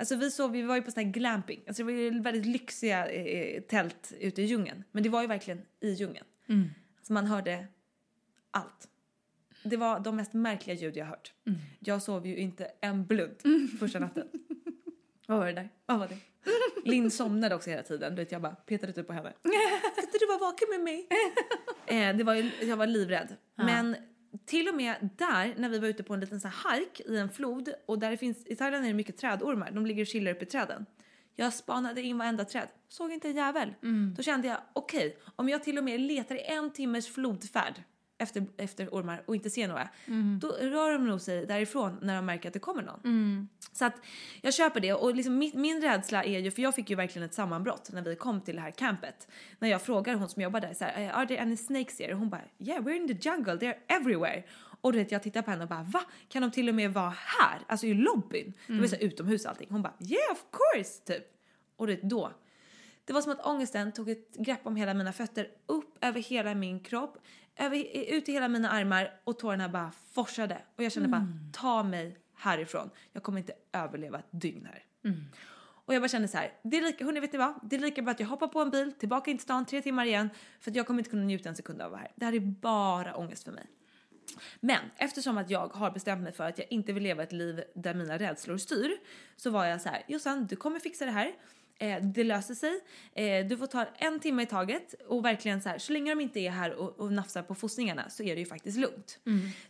[0.00, 2.46] Alltså vi sov, vi var ju på sån här glamping, alltså det var ju väldigt
[2.46, 4.84] lyxiga eh, tält ute i djungeln.
[4.92, 6.26] Men det var ju verkligen i djungeln.
[7.02, 7.66] Så man hörde
[8.50, 8.88] allt.
[9.62, 11.32] Det var de mest märkliga ljud jag hört.
[11.78, 13.36] Jag sov ju inte en blund
[13.80, 14.28] första natten.
[15.26, 15.68] Vad var det där?
[15.86, 16.18] Vad var det?
[16.84, 18.14] Linn somnade också hela tiden.
[18.14, 19.32] Du vet, jag bara petade typ på henne.
[19.92, 21.08] Ska inte du vara vaken med mig?
[21.86, 23.36] eh, det var ju, jag var livrädd.
[23.54, 23.96] Men
[24.44, 27.16] till och med där, när vi var ute på en liten så här hike i
[27.16, 30.06] en flod och där det finns, i Thailand är det mycket trädormar, de ligger och
[30.06, 30.86] chillar uppe i träden.
[31.36, 33.74] Jag spanade in varenda träd, såg inte en jävel.
[34.16, 37.82] Då kände jag, okej, om jag till och med letar i en timmes flodfärd
[38.20, 39.88] efter, efter ormar och inte ser några,
[40.40, 43.48] då rör de nog sig därifrån när de märker att det kommer någon.
[43.72, 43.94] Så att
[44.40, 47.26] jag köper det och liksom min, min rädsla är ju, för jag fick ju verkligen
[47.26, 49.28] ett sammanbrott när vi kom till det här campet.
[49.58, 52.12] När jag frågar hon som jobbar där så här, are there any snakes here?
[52.12, 54.42] Och hon bara, yeah we're in the jungle, they're everywhere.
[54.82, 56.02] Och du vet jag tittar på henne och bara, va?
[56.28, 57.60] Kan de till och med vara här?
[57.66, 58.52] Alltså i lobbyn?
[58.66, 59.68] Det var så här utomhus allting.
[59.70, 61.24] Hon bara, yeah of course, typ.
[61.76, 62.32] Och du vet då.
[63.04, 66.54] Det var som att ångesten tog ett grepp om hela mina fötter, upp över hela
[66.54, 67.18] min kropp,
[67.60, 67.76] över,
[68.14, 70.62] ut i hela mina armar och tårarna bara forsade.
[70.76, 72.90] Och jag kände bara, ta mig härifrån.
[73.12, 74.84] Jag kommer inte överleva ett dygn här.
[75.90, 77.54] Och jag bara kände så här, det är lika, hörni vet ni vad?
[77.62, 79.82] Det är lika bra att jag hoppar på en bil, tillbaka in till stan, tre
[79.82, 80.30] timmar igen.
[80.60, 82.12] För att jag kommer inte kunna njuta en sekund av att vara här.
[82.14, 83.66] Det här är bara ångest för mig.
[84.60, 87.64] Men eftersom att jag har bestämt mig för att jag inte vill leva ett liv
[87.74, 88.90] där mina rädslor styr
[89.36, 91.32] så var jag så här, Jossan du kommer fixa det här.
[91.80, 92.80] Eh, det löser sig.
[93.12, 96.20] Eh, du får ta en timme i taget och verkligen så här, så länge de
[96.20, 99.18] inte är här och, och nafsar på fossningarna så är det ju faktiskt lugnt.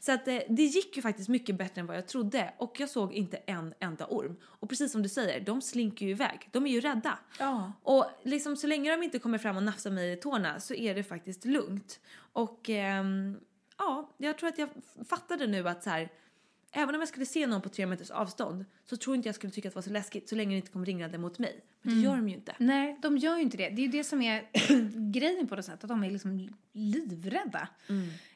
[0.01, 2.89] Så att eh, det gick ju faktiskt mycket bättre än vad jag trodde och jag
[2.89, 4.37] såg inte en enda orm.
[4.43, 6.49] Och precis som du säger, de slinker ju iväg.
[6.51, 7.19] De är ju rädda.
[7.39, 7.73] Ja.
[7.83, 10.95] Och liksom så länge de inte kommer fram och nafsar mig i tårna så är
[10.95, 12.01] det faktiskt lugnt.
[12.33, 13.41] Och ehm,
[13.79, 14.69] ja, jag tror att jag
[15.09, 16.09] fattade nu att så här,
[16.73, 19.53] även om jag skulle se någon på tre meters avstånd så tror inte jag skulle
[19.53, 21.61] tycka att det var så läskigt så länge det inte kom ringrande mot mig.
[21.83, 22.55] Men det gör de ju inte.
[22.59, 23.69] Nej, de gör ju inte det.
[23.69, 24.49] Det är ju det som är
[25.13, 27.69] grejen på något sätt, att de är liksom livrädda.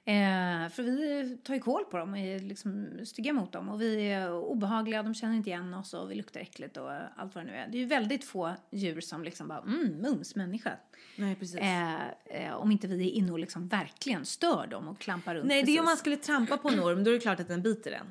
[0.06, 3.80] Eh, för vi tar ju koll på dem och är liksom stygga mot dem och
[3.80, 7.44] vi är obehagliga, de känner inte igen oss och vi luktar äckligt och allt vad
[7.44, 7.68] det nu är.
[7.68, 10.76] Det är ju väldigt få djur som liksom bara, mm, mums, människa.
[11.16, 11.56] Nej, precis.
[11.56, 15.46] Eh, eh, om inte vi är inne och liksom verkligen stör dem och klampar runt
[15.46, 17.48] Nej, det är om man skulle trampa på en orm, då är det klart att
[17.48, 18.06] den biter en.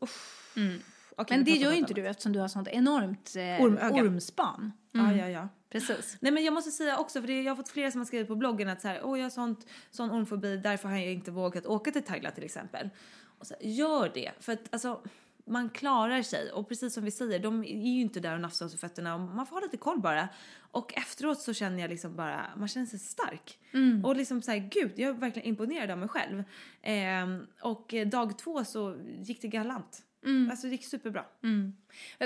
[0.00, 0.52] Uff.
[1.18, 4.02] Okej, Men det gör ju inte du eftersom du har sånt enormt eh, Ormöga.
[4.02, 4.72] ormspan.
[4.94, 5.16] annat.
[5.16, 5.48] Ja, ja, ja.
[5.70, 6.16] Precis.
[6.20, 8.28] Nej men jag måste säga också, för det, jag har fått flera som har skrivit
[8.28, 11.30] på bloggen att så här, åh jag har sånt, sån ormfobi, därför har jag inte
[11.30, 12.90] vågat åka till Thailand till exempel.
[13.38, 15.02] Och så här, gör det, för att alltså
[15.46, 18.66] man klarar sig och precis som vi säger, de är ju inte där och nafsar
[18.66, 20.28] oss fötterna och man får ha lite koll bara.
[20.58, 23.58] Och efteråt så känner jag liksom bara, man känner sig stark.
[24.04, 26.44] Och liksom så här, gud, jag är verkligen imponerad av mig själv.
[26.82, 30.02] Ehm, och eh, dag två så gick det galant.
[30.50, 31.24] Alltså det gick superbra.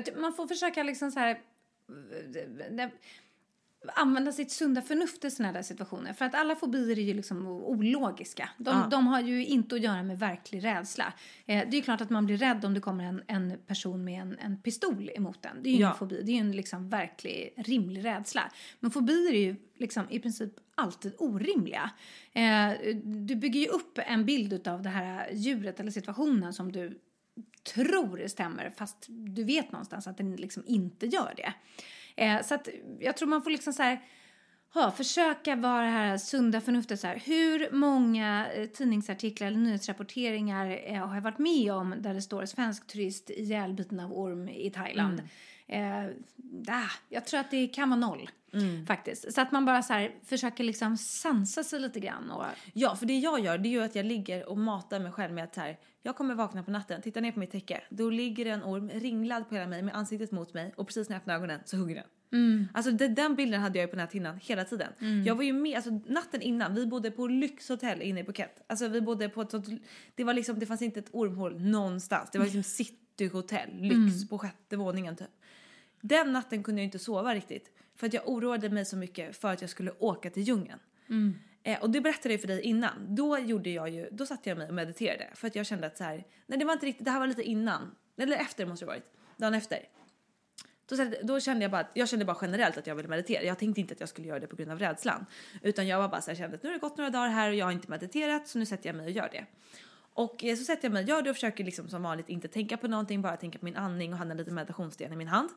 [0.05, 1.41] Ty- Man får försöka liksom så här...
[2.79, 2.89] eh,
[3.95, 6.13] använda sitt sunda förnuft i såna där situationer.
[6.13, 8.49] För att alla fobier är ju liksom ologiska.
[8.59, 8.87] De, Ja.
[8.91, 11.13] de har ju inte att göra med verklig rädsla.
[11.47, 14.05] Eh, det är ju klart att man blir rädd om det kommer en, en person
[14.05, 15.63] med en, en pistol emot en.
[15.63, 15.87] Det är ju Ja.
[15.87, 18.53] ingen fobi, det är ju en liksom verklig, rimlig rädsla.
[18.81, 21.91] Men fobier är ju liksom i princip alltid orimliga.
[22.33, 22.71] Eh,
[23.05, 26.99] du bygger ju upp en bild av det här djuret eller situationen som du
[27.63, 31.53] tror stämmer fast du vet någonstans att den liksom inte gör det.
[32.17, 32.69] Eh, så att
[33.01, 34.01] jag tror man får liksom så här
[34.75, 37.23] ha, försöka vara det här sunda förnuftet så här.
[37.25, 42.47] Hur många eh, tidningsartiklar eller nyhetsrapporteringar eh, har jag varit med om där det står
[42.47, 45.15] svensk turist ihjälbiten av orm i Thailand?
[45.15, 45.29] Mm.
[45.73, 46.05] Eh,
[46.69, 48.31] ah, jag tror att det kan vara noll
[48.87, 49.33] faktiskt.
[49.35, 53.07] Så att man bara så här försöker liksom sansa sig lite grann och Ja, för
[53.07, 55.55] det jag gör det är ju att jag ligger och matar mig själv med att
[55.55, 58.63] så här, jag kommer vakna på natten, titta ner på mitt täcke, då ligger en
[58.63, 61.61] orm ringlad på hela mig med ansiktet mot mig och precis när jag öppnar ögonen
[61.65, 62.05] så hugger den.
[62.75, 64.93] Alltså det, den bilden hade jag ju på näthinnan hela tiden.
[65.25, 68.63] Jag var ju med, alltså natten innan, vi bodde på lyxhotell inne i Phuket.
[68.67, 69.67] Alltså vi bodde på ett sånt,
[70.15, 72.31] det var liksom, det fanns inte ett ormhål någonstans.
[72.33, 72.63] Det var liksom
[73.17, 75.29] cityhotell, lyx på sjätte våningen typ.
[76.01, 79.53] Den natten kunde jag inte sova riktigt för att jag oroade mig så mycket för
[79.53, 80.81] att jag skulle åka till djungeln.
[81.63, 83.15] Eh, och det berättade jag för dig innan.
[83.15, 85.97] Då gjorde jag ju, då satte jag mig och mediterade för att jag kände att
[85.97, 87.95] så här, nej det var inte riktigt, det här var lite innan.
[88.17, 89.13] Eller efter måste det varit.
[89.37, 89.79] Dagen efter.
[90.87, 93.43] Då, då kände jag bara, jag kände bara generellt att jag ville meditera.
[93.43, 95.27] Jag tänkte inte att jag skulle göra det på grund av rädslan.
[95.63, 97.49] Utan jag var bara så här, kände att nu har det gått några dagar här
[97.49, 99.47] och jag har inte mediterat så nu sätter jag mig och gör det.
[100.15, 102.49] Och eh, så sätter jag mig och gör det och försöker liksom som vanligt inte
[102.49, 105.29] tänka på någonting, bara tänka på min andning och hade en liten meditationssten i min
[105.29, 105.51] hand.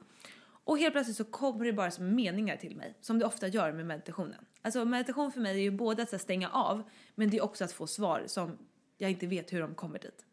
[0.66, 3.72] Och helt plötsligt så kommer det bara som meningar till mig, som det ofta gör
[3.72, 4.46] med meditationen.
[4.62, 6.84] Alltså meditation för mig är ju både att stänga av,
[7.16, 8.58] men det är också att få svar som
[8.98, 10.26] jag inte vet hur de kommer dit.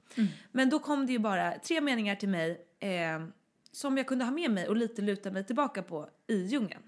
[0.53, 3.27] Men då kom det ju bara tre meningar till mig eh,
[3.73, 6.83] som jag kunde ha med mig och lite luta mig tillbaka på i djungeln.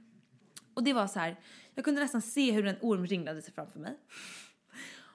[0.75, 1.40] Och det var så här,
[1.75, 3.99] jag kunde nästan se hur en orm ringlade sig framför mig.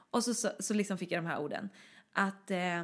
[0.09, 1.69] Och så, så, så liksom fick jag de här orden.
[2.19, 2.79] Att eh,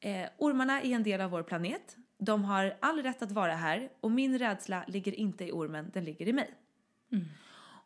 [0.00, 1.96] eh, ormarna är en del av vår planet.
[2.18, 6.04] De har all rätt att vara här och min rädsla ligger inte i ormen, den
[6.04, 6.54] ligger i mig.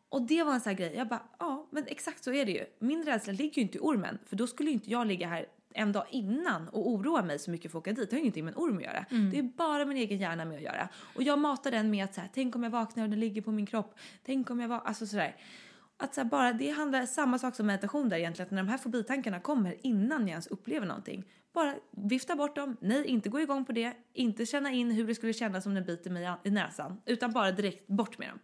[0.09, 2.51] Och det var en sån här grej, jag bara, ja men exakt så är det
[2.51, 2.65] ju.
[2.79, 5.45] Min rädsla ligger ju inte i ormen, för då skulle ju inte jag ligga här
[5.73, 8.09] en dag innan och oroa mig så mycket för att åka dit.
[8.09, 9.05] Det har ingenting med en orm att göra.
[9.31, 10.89] Det är bara min egen hjärna med att göra.
[11.15, 13.41] Och jag matar den med att så här, tänk om jag vaknar och den ligger
[13.41, 13.95] på min kropp.
[14.25, 15.35] Tänk om jag var, alltså sådär.
[16.01, 18.77] Att så bara, det handlar samma sak som meditation där egentligen, att när de här
[18.77, 23.65] fobitankarna kommer innan jag ens upplever någonting, bara vifta bort dem, nej inte gå igång
[23.65, 27.01] på det, inte känna in hur det skulle kännas om den biter mig i näsan,
[27.05, 28.39] utan bara direkt bort med dem.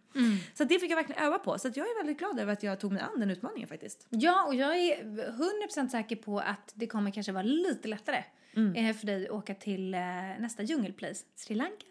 [0.54, 2.62] Så att det fick jag verkligen öva på, så jag är väldigt glad över att
[2.62, 4.06] jag tog mig an den utmaningen faktiskt.
[4.10, 5.04] Ja, och jag är
[5.78, 8.24] 100% säker på att det kommer kanske vara lite lättare
[8.76, 10.00] eh, för dig att åka till eh,
[10.38, 11.86] nästa djungelplace, Sri Lanka.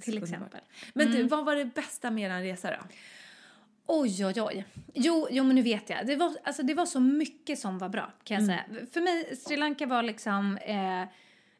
[0.00, 0.28] till underbart.
[0.28, 0.60] exempel.
[0.94, 2.86] Men du, vad var det bästa med er resa då?
[3.86, 4.64] Oj, oj, oj.
[4.94, 6.06] Jo, jo, men nu vet jag.
[6.06, 8.64] Det var, alltså, det var så mycket som var bra, kan jag säga.
[8.92, 10.56] För mig, Sri Lanka var liksom...
[10.56, 11.04] Eh,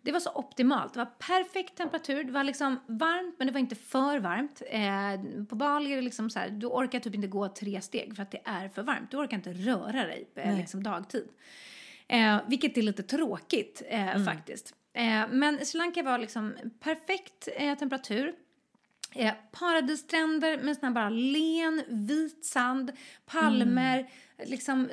[0.03, 0.93] det var så optimalt.
[0.95, 2.25] Det var perfekt temperatur.
[2.25, 4.63] Det var liksom varmt, men det var inte för varmt.
[4.71, 8.17] Eh, på Bali är det liksom så här, du orkar typ inte gå tre steg
[8.17, 9.11] för att det är för varmt.
[9.11, 11.29] Du orkar inte röra dig eh, liksom dagtid.
[12.09, 14.75] Eh, vilket är lite tråkigt eh, faktiskt.
[14.93, 18.35] Eh, men Sri Lanka var liksom perfekt eh, temperatur.
[19.15, 22.93] Eh, paradisstränder med sån här bara len, vit sand,
[23.27, 24.51] palmer, Mm.
[24.51, 24.91] liksom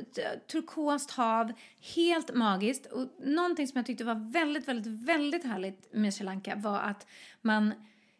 [0.51, 1.51] turkost hav.
[1.95, 2.86] Helt magiskt.
[2.86, 7.07] Och någonting som jag tyckte var väldigt, väldigt, väldigt härligt med Sri Lanka var att
[7.41, 7.74] man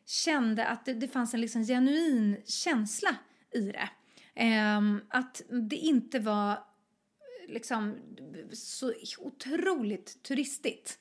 [0.05, 3.15] kände att det, det fanns en liksom genuin känsla
[3.53, 3.89] i det.
[4.35, 6.63] Ehm, att det inte var
[7.51, 7.95] liksom
[8.53, 10.99] så otroligt turistigt.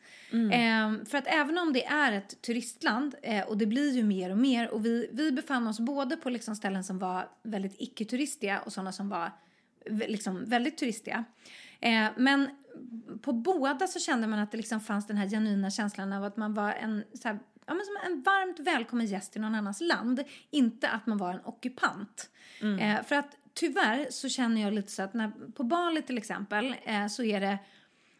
[0.53, 4.31] Ehm, för att även om det är ett turistland eh, och det blir ju mer
[4.31, 8.61] och mer och vi, vi befann oss både på liksom ställen som var väldigt icke-turistiga
[8.61, 9.33] och sådana som var
[9.91, 11.25] liksom väldigt turistiga.
[11.81, 12.51] Eh, men
[13.23, 16.37] på båda så kände man att det liksom fanns den här genuina känslan av att
[16.37, 19.81] man var en, så här, ja, men som en varmt välkommen gäst i någon annans
[19.81, 20.25] land.
[20.51, 22.31] Inte att man var en ockupant.
[22.81, 26.77] Eh, för att tyvärr så känner jag lite så att när, på Bali till exempel
[26.85, 27.59] eh, så är det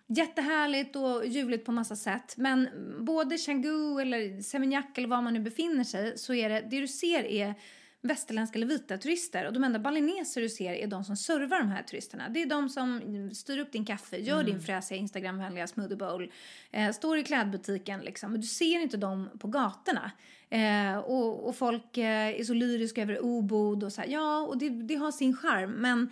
[0.07, 2.35] jättehärligt och ljuvligt på massa sätt.
[2.37, 2.69] Men
[2.99, 6.89] både Canggu eller Seminyak eller var man nu befinner sig så är det, det du
[6.89, 7.55] ser är
[8.03, 11.69] västerländska eller vita turister och de enda balineser du ser är de som servar de
[11.69, 12.29] här turisterna.
[12.29, 13.01] Det är de som
[13.35, 16.33] styr upp din kaffe, gör din fräsiga Instagramvänliga smoothie bowl,
[16.71, 18.33] eh, står i klädbutiken liksom.
[18.33, 20.11] Men du ser inte dem på gatorna.
[20.51, 24.59] Eh, och, och folk eh, är så lyriska över obod och så här, ja, och
[24.59, 25.71] det, det har sin charm.
[25.71, 26.11] Men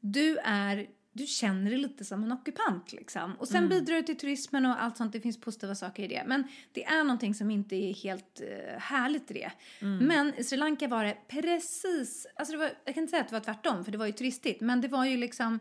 [0.00, 3.34] du är du känner dig lite som en ockupant liksom.
[3.38, 6.22] Och sen bidrar du till turismen och allt sånt, det finns positiva saker i det.
[6.26, 9.52] Men det är någonting som inte är helt uh, härligt i det.
[9.80, 13.28] Men i Sri Lanka var det precis, alltså det var, jag kan inte säga att
[13.28, 14.60] det var tvärtom för det var ju turistigt.
[14.60, 15.58] Men det var ju liksom,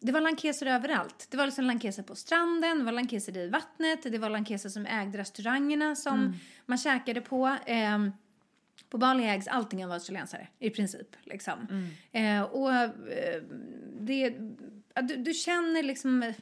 [0.00, 1.26] det var lankeser överallt.
[1.30, 4.86] Det var liksom lankeser på stranden, det var lankeser i vattnet, det var lankeser som
[4.86, 6.18] ägde restaurangerna som
[6.66, 7.56] man käkade på.
[7.66, 8.12] Ehm,
[8.90, 11.16] på Bali ägs allting av australiensare i princip.
[11.24, 11.66] Liksom.
[12.12, 12.90] Eh, och eh,
[14.00, 14.30] det,
[15.02, 16.22] du, du känner liksom...
[16.22, 16.34] eh,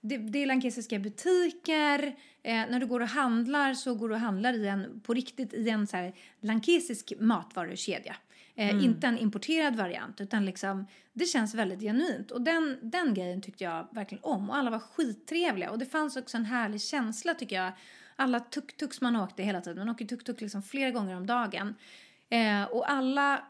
[0.00, 2.16] Det, det är lankesiska butiker.
[2.42, 5.54] Eh, när du går och handlar så går du och handlar i en, på riktigt
[5.54, 8.16] i en så här, lankesisk matvarukedja.
[8.58, 12.30] Eh, Inte en importerad variant utan liksom, det känns väldigt genuint.
[12.30, 14.50] Och den, den grejen tyckte jag verkligen om.
[14.50, 15.70] Och alla var skittrevliga.
[15.70, 17.72] Och det fanns också en härlig känsla tycker jag.
[18.16, 19.78] Alla tuk-tuks man åkte hela tiden.
[19.78, 21.74] Man åker tuk-tuk liksom flera gånger om dagen.
[22.28, 23.42] Eh, och alla,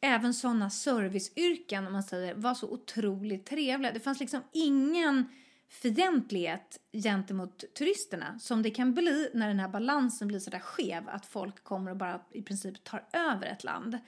[0.00, 3.92] även sådana serviceyrken om man säger, var så otroligt trevliga.
[3.92, 5.24] Det fanns liksom ingen
[5.72, 11.26] fientlighet gentemot turisterna som det kan bli när den här balansen blir sådär skev att
[11.26, 13.98] folk kommer och bara i princip tar över ett land.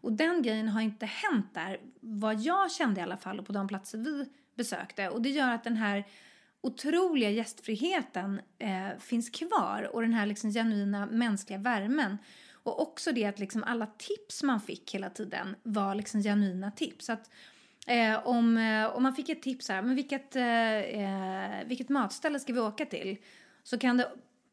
[0.00, 3.52] Och den grejen har inte hänt där, vad jag kände i alla fall och på
[3.52, 5.08] de platser vi besökte.
[5.08, 6.04] Och det gör att den här
[6.60, 12.18] otroliga gästfriheten eh, finns kvar och den här liksom genuina mänskliga värmen.
[12.62, 17.10] Och också det att liksom alla tips man fick hela tiden var liksom genuina tips.
[17.10, 17.30] Att,
[17.90, 20.44] eh, om, eh, om man fick ett tips här, men vilket, eh,
[20.78, 23.16] eh, vilket matställe ska vi åka till?
[23.62, 24.12] Så kan det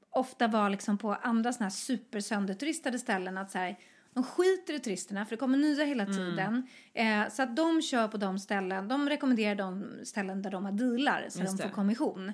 [0.09, 3.75] ofta vara liksom på andra såna här supersönderturistade ställen att så här,
[4.13, 6.67] de skiter i turisterna för det kommer nya hela tiden.
[6.93, 10.71] Eh, så att de kör på de ställen, de rekommenderar de ställen där de har
[10.71, 11.69] dealar så Just de det.
[11.69, 12.33] får kommission.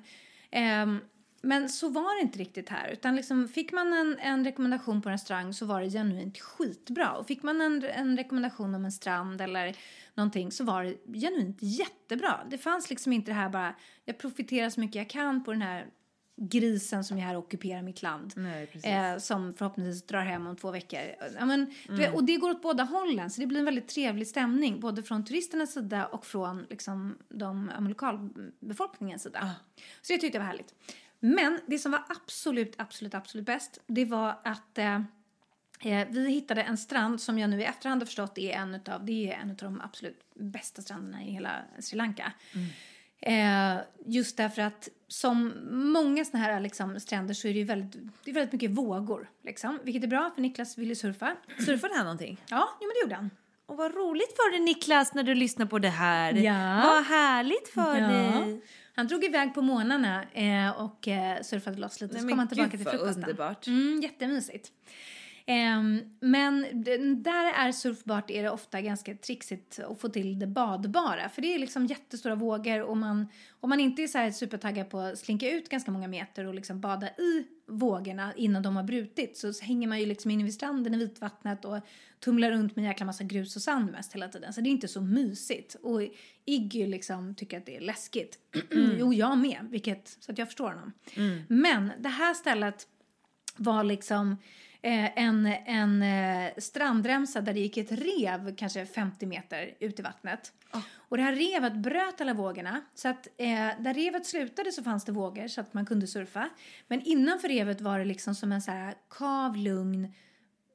[0.52, 1.00] Ehm,
[1.46, 2.90] men så var det inte riktigt här.
[2.90, 7.12] Utan liksom, fick man en, en rekommendation på en restaurang så var det genuint skitbra.
[7.12, 9.76] Och fick man en, en rekommendation om en strand eller
[10.14, 12.40] någonting så var det genuint jättebra.
[12.50, 13.76] Det fanns liksom inte det här bara,
[14.06, 15.88] jag profiterar så mycket jag kan på den här
[16.42, 18.34] grisen som är här ockuperar mitt land.
[18.36, 18.70] Nej.
[18.84, 21.00] Eh, som förhoppningsvis drar hem om två veckor.
[21.40, 23.30] Ja, men, vet, och det går åt båda hållen.
[23.30, 24.80] Så det blir en väldigt trevlig stämning.
[24.80, 29.52] Både från turisternas sida och från liksom, de, lokalbefolkningens sida.
[30.02, 30.74] Så det tyckte jag var härligt.
[31.26, 33.80] Men det som var absolut, absolut, absolut bäst.
[33.88, 34.96] Det var att eh,
[35.82, 39.06] eh, vi hittade en strand som jag nu i efterhand har förstått är en utav,
[39.06, 42.34] det är en av de absolut bästa stranderna i hela Sri Lanka.
[43.22, 45.54] Eh, just därför att som
[45.94, 49.30] många såna här liksom, stränder så är det ju väldigt, det är väldigt mycket vågor.
[49.44, 51.36] Liksom, vilket är bra för Niklas vill ju surfa.
[51.66, 52.42] Surfade han någonting?
[52.50, 53.30] Ja, jo, men det gjorde han.
[53.66, 56.34] Och vad roligt för dig Niklas när du lyssnar på det här.
[56.34, 56.82] Ja.
[56.84, 58.08] Vad härligt för Ja.
[58.08, 58.62] dig.
[58.96, 62.14] Han drog iväg på morgnarna eh, och eh, surfade loss lite.
[62.14, 63.24] Nej, så kom han tillbaka gud, till frukosten.
[63.24, 63.68] underbart.
[63.68, 64.72] Mm, jättemysigt.
[65.46, 66.84] Ehm, men
[67.24, 71.30] där är surfbart är det ofta ganska trixigt att få till det badbara.
[71.30, 73.28] För det är liksom jättestora vågor och man,
[73.60, 76.54] om man inte är så här supertaggad på att slinka ut ganska många meter och
[76.54, 80.54] liksom bada i vågorna innan de har brutit så hänger man ju liksom inne vid
[80.54, 81.80] stranden i vitvattnet och
[82.20, 84.54] tumlar runt med en jäkla massa grus och sand mest hela tiden.
[84.54, 85.76] Så det är inte så mysigt.
[85.82, 86.02] Och
[86.46, 88.40] Iggy liksom tycker att det är läskigt.
[89.00, 90.94] jo, jag med, vilket, så att jag förstår honom.
[91.48, 92.88] Men det här stället
[93.58, 94.38] var liksom
[94.84, 100.02] eh, en, en eh, strandremsa där det gick ett rev kanske 50 meter ut i
[100.02, 100.54] vattnet.
[101.10, 102.82] Och det här revet bröt alla vågorna.
[102.94, 106.50] Så att eh, där revet slutade så fanns det vågor så att man kunde surfa.
[106.88, 110.14] Men innanför revet var det liksom som en så här kav, lugn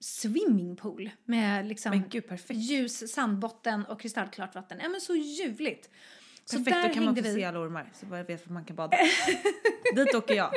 [0.00, 4.78] swimmingpool med liksom gud, ljus sandbotten och kristallklart vatten.
[4.82, 5.90] Ja men så ljuvligt.
[6.44, 7.34] Så Perfekt, där då kan man få vi.
[7.34, 8.96] se alla ormar så man vet var man kan bada.
[9.94, 10.50] Dit åker jag.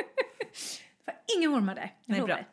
[1.04, 1.82] För inga ormar där.
[1.82, 2.34] Jag Nej, lovar.
[2.34, 2.44] bra.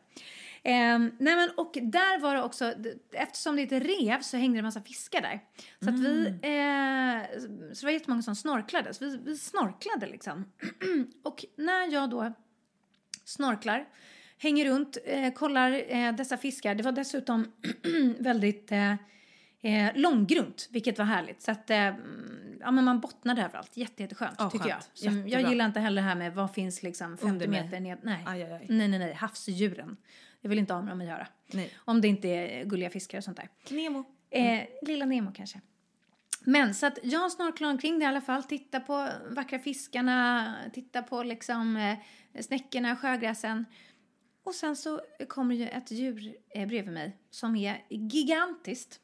[0.63, 2.73] Ehm, nej men och där var det också,
[3.13, 5.39] eftersom det är ett rev så hängde det en massa fiskar där.
[5.81, 7.21] Så att vi, Mm.
[7.21, 7.27] eh,
[7.73, 8.93] så det var jättemånga som snorklade.
[8.93, 10.45] Så vi, vi snorklade liksom.
[11.23, 12.33] och när jag då
[13.25, 13.87] snorklar,
[14.37, 16.75] hänger runt, eh, kollar eh, dessa fiskar.
[16.75, 17.51] Det var dessutom
[18.19, 18.91] väldigt eh,
[19.61, 21.41] eh, långgrunt, vilket var härligt.
[21.41, 23.77] Så att, eh, mm, ja, men man bottnade överallt.
[23.77, 24.77] Jätte, jätteskönt, Ja, tycker jag.
[24.77, 24.91] skönt.
[24.93, 25.49] Jag Jättebra.
[25.49, 27.63] gillar inte heller det här med vad finns liksom 50 Under mig.
[27.63, 27.97] meter ned.
[28.03, 28.23] Nej.
[28.27, 28.65] Aj, aj, aj.
[28.69, 29.13] nej, nej, nej.
[29.13, 29.97] Havsdjuren.
[30.41, 31.27] Jag vill inte att göra.
[31.53, 31.73] Nej.
[31.77, 33.49] Om det inte är gulliga fiskar och sånt där.
[33.75, 34.05] Nemo.
[34.29, 35.61] Eh, Lilla Nemo kanske.
[36.41, 41.01] Men så att jag snorklar omkring det i alla fall, tittar på vackra fiskarna, tittar
[41.01, 43.65] på liksom eh, snäckorna, sjögräsen.
[44.43, 48.99] Och sen så kommer ju ett djur eh, bredvid mig som är gigantiskt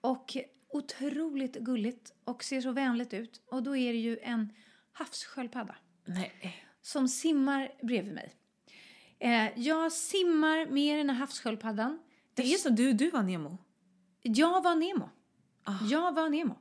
[0.00, 0.36] och
[0.68, 3.42] otroligt gulligt och ser så vänligt ut.
[3.50, 4.52] Och då är det ju en
[4.92, 6.64] havssköldpadda Nej.
[6.82, 8.32] som simmar bredvid mig.
[9.18, 11.98] Eh, jag simmar med den här havssköldpaddan.
[12.34, 13.58] Det är som du, du var Nemo.
[14.22, 15.10] Jag var Nemo.
[15.90, 16.58] Jag var Nemo.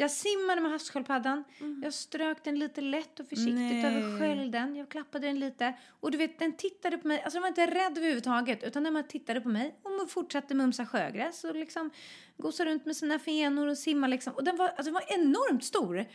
[0.00, 1.44] Jag simmade med havssköldpaddan.
[1.82, 3.86] Jag strök den lite lätt och försiktigt Nej.
[3.86, 4.76] över skölden.
[4.76, 5.74] Jag klappade den lite.
[6.00, 7.22] Och du vet, den tittade på mig.
[7.22, 8.62] Alltså den var inte rädd överhuvudtaget.
[8.64, 11.44] Utan den bara tittade på mig och fortsatte mumsa sjögräs.
[11.44, 11.90] Och liksom
[12.36, 14.32] gosa runt med sina fenor och simma liksom.
[14.32, 16.06] Och den var, alltså den var enormt stor.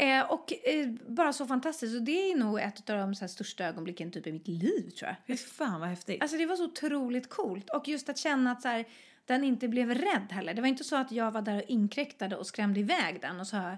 [0.00, 1.96] Eh, och eh, bara så fantastiskt.
[1.96, 4.90] Och det är nog ett av de så här, största ögonblicken typ i mitt liv
[4.90, 5.16] tror jag.
[5.26, 6.22] Fy fan vad häftigt.
[6.22, 7.70] Alltså det var så otroligt coolt.
[7.70, 8.84] Och just att känna att så här,
[9.26, 10.54] den inte blev rädd heller.
[10.54, 13.46] Det var inte så att jag var där och inkräktade och skrämde iväg den och
[13.46, 13.76] så jag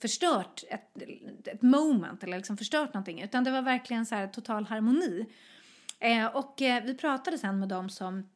[0.00, 1.02] förstört ett,
[1.46, 3.22] ett moment eller liksom förstört någonting.
[3.22, 5.26] Utan det var verkligen så här total harmoni.
[5.98, 8.28] Eh, och eh, vi pratade sen med dem som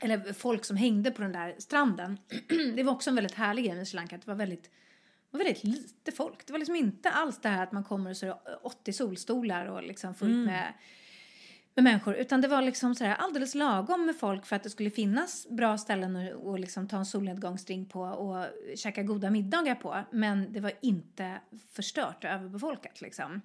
[0.00, 2.18] eller folk som hängde på den där stranden.
[2.76, 4.16] det var också en väldigt härlig grej med Sri Lanka.
[4.16, 4.70] Det var väldigt,
[5.32, 6.46] var väldigt lite folk.
[6.46, 8.92] Det var liksom inte alls det här att man kommer och så är det 80
[8.92, 10.72] solstolar och liksom fullt med
[11.74, 12.14] med människor.
[12.14, 15.46] Utan det var liksom så här alldeles lagom med folk för att det skulle finnas
[15.50, 20.04] bra ställen att och liksom ta en solnedgångsdrink på och käka goda middagar på.
[20.10, 21.40] Men det var inte
[21.72, 23.42] förstört och överbefolkat liksom.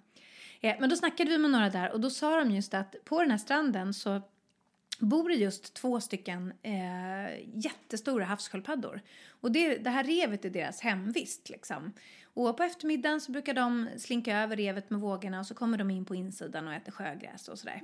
[0.61, 3.21] Eh, men då snackade vi med några där och då sa de just att på
[3.21, 4.21] den här stranden så
[4.99, 9.01] bor det just två stycken eh, jättestora havssköldpaddor.
[9.29, 11.49] Och det, det här revet är deras hemvist.
[11.49, 11.93] Liksom.
[12.33, 15.89] Och på eftermiddagen så brukar de slinka över revet med vågorna och så kommer de
[15.91, 17.81] in på insidan och äter sjögräs och sådär.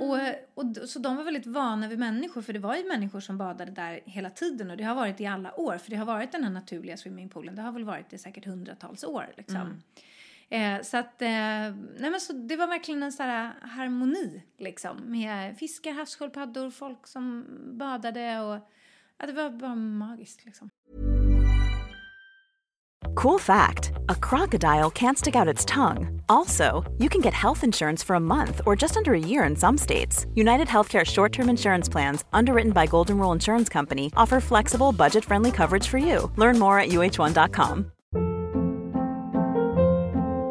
[0.00, 0.18] Och,
[0.54, 3.38] och, d- så de var väldigt vana vid människor för det var ju människor som
[3.38, 6.32] badade där hela tiden och det har varit i alla år för det har varit
[6.32, 7.54] den här naturliga swimmingpoolen.
[7.56, 9.82] Det har väl varit i säkert hundratals år liksom.
[10.50, 15.10] Eh, så att, eh, nej men så det var verkligen en sån här harmoni liksom
[15.10, 17.46] med fiskar, havssköldpaddor, folk som
[17.78, 18.68] badade och
[19.18, 20.70] ja, det var bara magiskt liksom.
[23.14, 26.22] Cool fact a crocodile can't stick out its tongue.
[26.28, 29.56] Also, you can get health insurance for a month or just under a year in
[29.56, 30.26] some states.
[30.34, 35.24] United Healthcare short term insurance plans, underwritten by Golden Rule Insurance Company, offer flexible, budget
[35.24, 36.30] friendly coverage for you.
[36.36, 37.92] Learn more at uh1.com.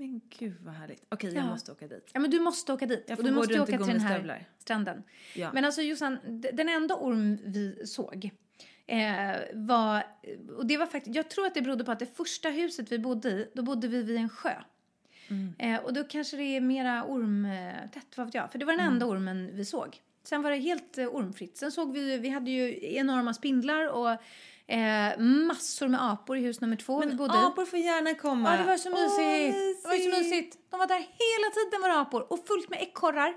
[0.00, 1.04] Men gud vad härligt.
[1.08, 1.50] Okej, jag Ja.
[1.50, 2.10] måste åka dit.
[2.12, 3.04] Ja men du måste åka dit.
[3.06, 5.02] Jag och får du gå måste runt åka till den här stranden.
[5.34, 5.50] Ja.
[5.54, 6.18] Men alltså Jossan,
[6.52, 8.30] den enda orm vi såg
[8.86, 10.02] eh, var,
[10.56, 12.98] och det var faktiskt, jag tror att det berodde på att det första huset vi
[12.98, 14.54] bodde i, då bodde vi vid en sjö.
[15.28, 15.54] Mm.
[15.58, 18.52] Eh, och då kanske det är mera ormtätt, vad vet jag.
[18.52, 18.92] För det var den Mm.
[18.92, 20.00] enda ormen vi såg.
[20.22, 21.56] Sen var det helt eh, ormfritt.
[21.56, 24.16] Sen såg vi, vi hade ju enorma spindlar och
[24.70, 27.36] eh, massor med apor i hus nummer två vi Men bodde i.
[27.36, 28.50] apor får gärna komma.
[28.52, 29.80] Ja, det var så mysigt.
[29.84, 30.58] Åh, det var så mysigt.
[30.70, 33.34] De var där hela tiden var apor och fullt med ekorrar.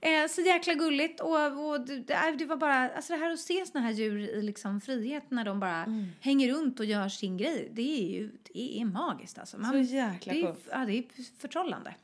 [0.00, 3.66] Eh, så jäkla gulligt och, och det, det, var bara, alltså det här att se
[3.66, 6.06] såna här djur i liksom frihet när de bara Mm.
[6.20, 7.70] hänger runt och gör sin grej.
[7.72, 9.56] Det är ju, det är magiskt alltså.
[9.72, 11.04] Så jäkla det är, ja, det är
[11.40, 11.94] förtrollande.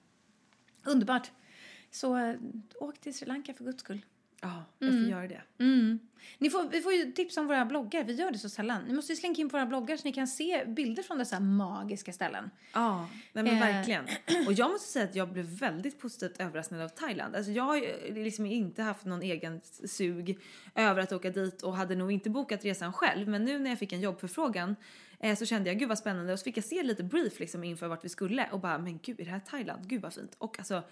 [0.85, 1.31] Underbart.
[1.91, 2.35] Så eh,
[2.81, 4.01] åk till Sri Lanka för guds skull.
[4.45, 5.43] Ja, jag får göra det.
[5.59, 5.99] Mm.
[6.39, 8.05] Ni får, vi får ju tips om våra bloggar.
[8.05, 8.83] Vi gör det så sällan.
[8.89, 11.41] Ni måste ju slinka in på våra bloggar så ni kan se bilder från dessa
[11.41, 12.51] magiska ställen.
[12.73, 13.61] Ja, nej men Eh.
[13.61, 14.05] verkligen.
[14.47, 17.37] Och jag måste säga att jag blev väldigt positivt överraskad av Thailand.
[17.37, 20.39] Alltså jag har ju liksom inte haft någon egen sug
[20.75, 23.29] över att åka dit och hade nog inte bokat resan själv.
[23.29, 24.77] Men nu när jag fick en jobbförfrågan
[25.21, 27.65] eh, så kände jag gud vad spännande och så fick jag se lite brief liksom
[27.65, 29.89] inför vart vi skulle och bara men gud är det här Thailand?
[29.89, 30.35] Gud vad fint.
[30.39, 30.83] Och alltså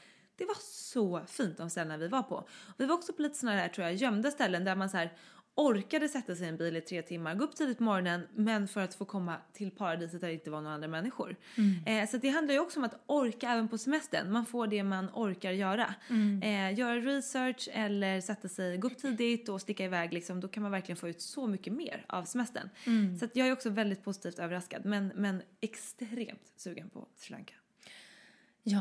[0.40, 2.48] det var så fint de ställena vi var på.
[2.76, 5.12] Vi var också på lite sådana här tror jag gömda ställen där man så här
[5.54, 8.68] orkade sätta sig i en bil i tre timmar, gå upp tidigt på morgonen men
[8.68, 11.36] för att få komma till paradiset där det inte var några andra människor.
[11.86, 14.32] Eh, så det handlar ju också om att orka även på semestern.
[14.32, 15.94] Man får det man orkar göra.
[16.42, 20.62] Eh, göra research eller sätta sig, gå upp tidigt och sticka iväg liksom, då kan
[20.62, 22.68] man verkligen få ut så mycket mer av semestern.
[23.18, 27.54] Så att jag är också väldigt positivt överraskad men, men extremt sugen på Sri Lanka.
[28.62, 28.80] Ja,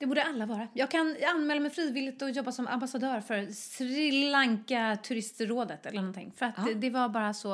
[0.00, 0.68] det borde alla vara.
[0.74, 6.32] Jag kan anmäla mig frivilligt och jobba som ambassadör för Sri Lanka turistrådet eller någonting.
[6.36, 7.48] För att det, det var bara så,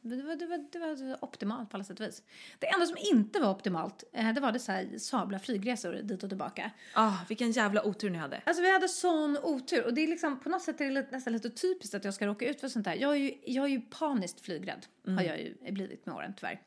[0.00, 2.22] det var, det, var, det var optimalt på alla sätt och vis.
[2.58, 6.22] Det enda som inte var optimalt, eh, det var det så här sabla flygresor dit
[6.22, 6.70] och tillbaka.
[6.94, 8.42] Ah, vilken jävla otur ni hade.
[8.46, 11.32] Alltså vi hade sån otur och det är liksom på något sätt är det nästan
[11.32, 12.94] lite typiskt att jag ska råka ut för sånt här.
[12.94, 16.60] Jag är ju, jag är ju paniskt flygrädd, har jag ju blivit med åren tyvärr.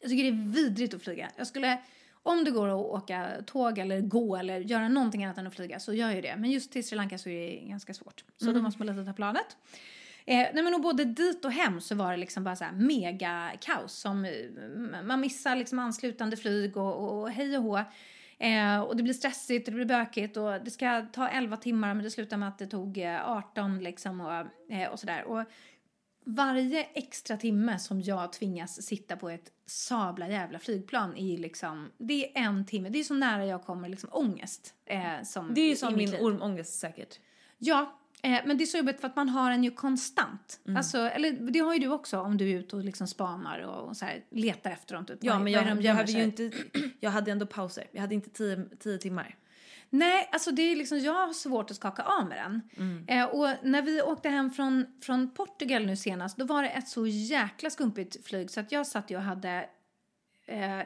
[0.00, 1.30] Jag tycker det är vidrigt att flyga.
[1.36, 1.78] Jag skulle,
[2.24, 5.80] om det går att åka tåg eller gå eller göra någonting annat än att flyga
[5.80, 6.36] så gör jag det.
[6.36, 8.24] Men just till Sri Lanka så är det ganska svårt.
[8.36, 9.56] Så då måste man lite ta planet.
[10.26, 12.72] Eh, nej men och både dit och hem så var det liksom bara så här
[12.72, 17.84] mega kaos som eh, man missar liksom anslutande flyg och, och, och hej och hå.
[18.38, 21.94] Eh, och det blir stressigt och det blir bökigt och det ska ta 11 timmar
[21.94, 24.32] men det slutar med att det tog eh, 18 liksom och,
[24.74, 25.24] eh, och sådär.
[25.24, 25.44] Och
[26.24, 32.38] varje extra timme som jag tvingas sitta på ett sabla jävla flygplan är liksom, det
[32.38, 32.88] är en timme.
[32.88, 34.74] Det är så nära jag kommer liksom ångest.
[34.86, 37.18] Eh, som Det är ju som min ormångest säkert.
[37.58, 40.60] Ja, eh, men det är så jobbigt för att man har en ju konstant.
[40.66, 40.76] Mm.
[40.76, 43.88] Alltså, eller det har ju du också om du är ute och liksom spanar och,
[43.88, 45.06] och så här, letar efter dem.
[45.06, 45.18] Typ.
[45.20, 46.50] Ja, men jag, jag hade ju inte,
[47.00, 47.84] jag hade ändå pauser.
[47.92, 49.36] Jag hade inte tio, tio timmar.
[49.94, 52.60] Nej, alltså det är liksom, jag har svårt att skaka av med den.
[52.76, 53.04] Mm.
[53.08, 56.88] Eh, och när vi åkte hem från, från Portugal nu senast, då var det ett
[56.88, 59.68] så jäkla skumpigt flyg så att jag satt ju och hade...
[60.46, 60.80] Eh,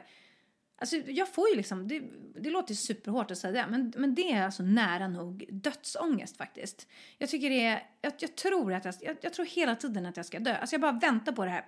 [0.77, 2.03] alltså jag får ju liksom, det,
[2.35, 6.87] det låter ju superhårt att säga, men, men det är alltså nära nog dödsångest faktiskt.
[7.17, 10.17] Jag tycker det är, jag, jag tror att jag, jag, jag tror hela tiden att
[10.17, 10.55] jag ska dö.
[10.55, 11.65] Alltså jag bara väntar på det här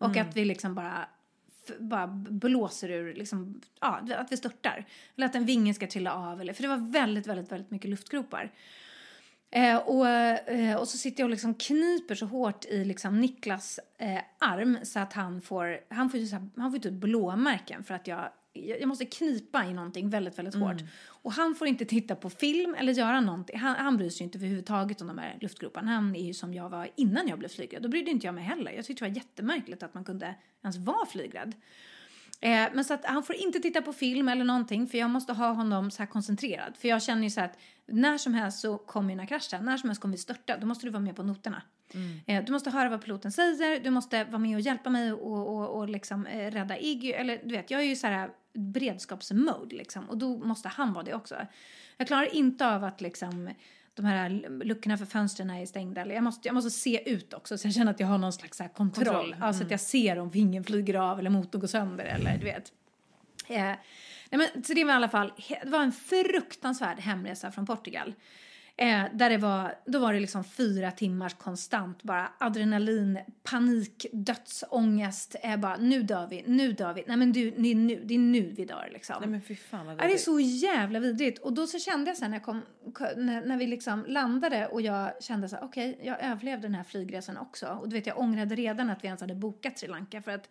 [0.00, 1.08] och att vi liksom bara
[1.78, 4.84] bara blåser ur, liksom, ja, att vi störtar.
[5.16, 6.40] Eller att en vinge ska trilla av.
[6.40, 8.52] Eller, för det var väldigt, väldigt, väldigt mycket luftgropar.
[9.50, 13.80] Eh, och, eh, och så sitter jag och liksom kniper så hårt i liksom Niklas
[13.98, 17.84] eh, arm så att han får, han får ju så här, han får typ blåmärken
[17.84, 18.28] för att jag,
[18.64, 20.82] jag måste knipa i någonting väldigt, väldigt hårt.
[21.08, 23.58] Och han får inte titta på film eller göra någonting.
[23.58, 25.90] Han, han bryr sig inte överhuvudtaget om de här luftgroparna.
[25.90, 27.82] Han är ju som jag var innan jag blev flygrädd.
[27.82, 28.72] Då brydde inte jag mig heller.
[28.72, 31.54] Jag tyckte det var jättemärkligt att man kunde ens vara flygrädd.
[32.40, 35.32] Eh, men så att han får inte titta på film eller någonting för jag måste
[35.32, 36.76] ha honom så här koncentrerad.
[36.76, 39.64] För jag känner ju så här att när som helst så kommer den här kraschen,
[39.64, 40.56] när som helst kommer vi störta.
[40.56, 41.62] Då måste du vara med på noterna.
[42.26, 45.56] Eh, du måste höra vad piloten säger, du måste vara med och hjälpa mig och,
[45.56, 47.12] och, och liksom eh, rädda Iggy.
[47.12, 51.04] Eller du vet, jag är ju så här beredskapsmode liksom och då måste han vara
[51.04, 51.36] det också.
[51.96, 53.50] Jag klarar inte av att liksom
[53.96, 54.30] de här
[54.64, 56.06] luckorna för fönstren är stängda.
[56.06, 58.58] Jag, måste, jag måste se ut också så jag känner att jag har någon slags
[58.58, 59.32] kontroll.
[59.32, 62.44] Kontroll, så att jag ser om vingen flyger av eller motorn går sönder eller du
[62.44, 62.72] vet.
[63.48, 63.78] Eh, nej
[64.30, 65.32] men, så det var i alla fall,
[65.62, 68.14] det var en fruktansvärd hemresa från Portugal.
[68.78, 75.36] Eh, där det var, då var det liksom fyra timmars konstant bara adrenalin, panik, dödsångest.
[75.42, 77.04] Eh, bara nu dör vi, nu dör vi.
[77.06, 79.16] Nej men du, det är nu, det är nu vi dör liksom.
[79.20, 81.38] Nej men fy fan vad Ja, det är så jävla vidrigt.
[81.38, 82.62] Och då så kände jag sen när jag kom,
[83.16, 86.84] när, när vi liksom landade och jag kände så här, okej, jag överlevde den här
[86.84, 87.66] flygresan också.
[87.66, 90.48] Och du vet, jag ångrade redan att vi ens hade bokat Sri Lanka för att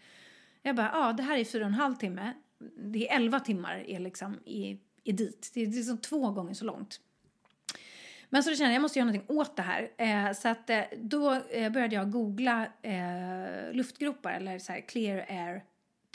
[0.62, 2.34] jag bara, ja, det här är fyra och en halv timme.
[2.78, 5.52] Det är elva timmar är liksom i, i dit.
[5.54, 7.00] Det är liksom två gånger så långt.
[8.36, 9.90] Men så då kände jag, jag måste göra någonting åt det här.
[9.98, 15.26] Eh, så att eh, då eh, började jag googla eh, luftgropar eller så här clear
[15.30, 15.64] air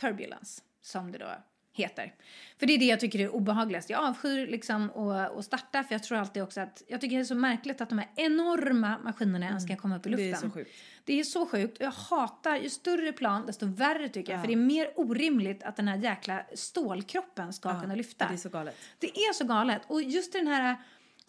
[0.00, 1.26] turbulence som det då
[1.72, 2.14] heter.
[2.58, 3.90] För det är det jag tycker är obehagligast.
[3.90, 7.22] Jag avskyr liksom att, att starta för jag tror alltid också att jag tycker det
[7.22, 10.32] är så märkligt att de här enorma maskinerna ens ska komma upp i Det luften.
[10.32, 10.70] är så sjukt.
[11.04, 11.78] Det är så sjukt.
[11.78, 14.40] Och Jag hatar, ju större plan desto värre tycker jag.
[14.40, 18.24] För det är mer orimligt att den här jäkla stålkroppen ska kunna lyfta.
[18.24, 18.76] Ja, det är så galet.
[18.98, 19.82] Det är så galet.
[19.86, 20.76] Och just den här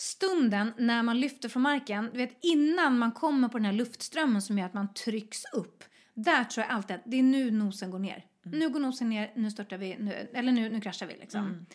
[0.01, 4.41] stunden när man lyfter från marken, du vet innan man kommer på den här luftströmmen
[4.41, 5.83] som gör att man trycks upp.
[6.13, 8.25] Där tror jag alltid att det är nu nosen går ner.
[8.43, 11.65] Nu går nosen ner, nu störtar vi, nu, eller nu, nu kraschar vi liksom.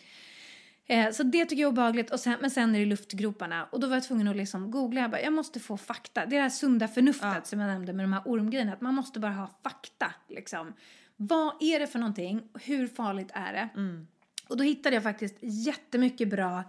[0.85, 2.11] Eh, så det tycker jag är obehagligt.
[2.11, 3.65] Och sen, men sen är det luftgroparna.
[3.71, 5.01] Och då var jag tvungen att liksom googla.
[5.01, 6.25] Jag, bara, jag måste få fakta.
[6.25, 8.73] Det är det här sunda förnuftet som jag nämnde med de här ormgrejerna.
[8.73, 10.13] Att man måste bara ha fakta.
[10.29, 10.73] Liksom.
[11.15, 12.41] Vad är det för någonting?
[12.61, 13.69] Hur farligt är det?
[14.47, 16.63] Och då hittade jag faktiskt jättemycket bra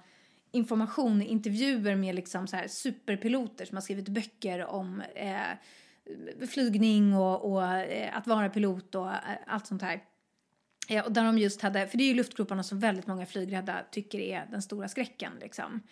[0.51, 7.53] information, intervjuer med liksom så här superpiloter som har skrivit böcker om eh, flygning och,
[7.53, 10.03] och eh, att vara pilot och eh, allt sånt här.
[10.89, 13.77] Eh, och där de just hade, för det är ju luftgroparna som väldigt många flygrädda
[13.91, 15.83] tycker är den stora skräcken liksom.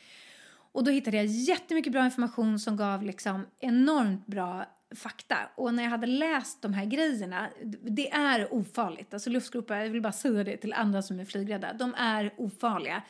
[0.73, 5.37] Och då hittade jag jättemycket bra information som gav liksom enormt bra fakta.
[5.55, 7.49] Och när jag hade läst de här grejerna,
[7.83, 9.15] det är ofarligt.
[9.15, 13.03] Alltså luftgropar, jag vill bara säga det till andra som är flygrädda, de är ofarliga.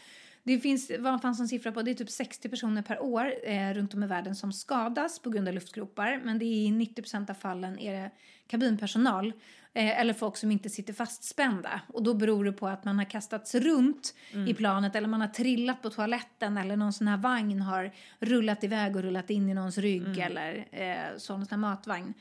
[0.47, 3.75] Det finns, vad fanns en siffra på, det är typ 60 personer per år eh,
[3.75, 6.21] runt om i världen som skadas på grund av luftgropar.
[6.25, 8.11] Men det är i 90 av fallen är det
[8.47, 9.33] kabinpersonal
[9.73, 11.81] eh, eller folk som inte sitter fastspända.
[11.89, 14.15] Och då beror det på att man har kastats runt
[14.49, 18.65] i planet eller man har trillat på toaletten eller någon sån här vagn har rullat
[18.65, 22.15] iväg och rullat in i någons rygg eller eh, sån här matvagn.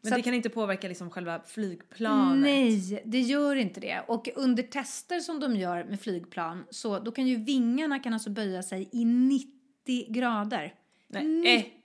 [0.00, 2.42] Men Så det att- kan inte påverka liksom själva flygplanet?
[2.42, 4.00] Nej, det gör inte det.
[4.06, 8.30] Och under tester som de gör med flygplan så då kan ju vingarna kan alltså
[8.30, 10.74] böja sig i 90 grader.
[11.08, 11.24] Nej.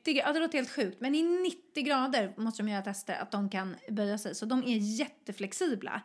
[0.04, 3.14] 90 grader, ja, det låter helt sjukt, men i 90 grader måste de göra tester
[3.22, 4.36] att de kan böja sig.
[4.36, 6.02] Så de är jätteflexibla.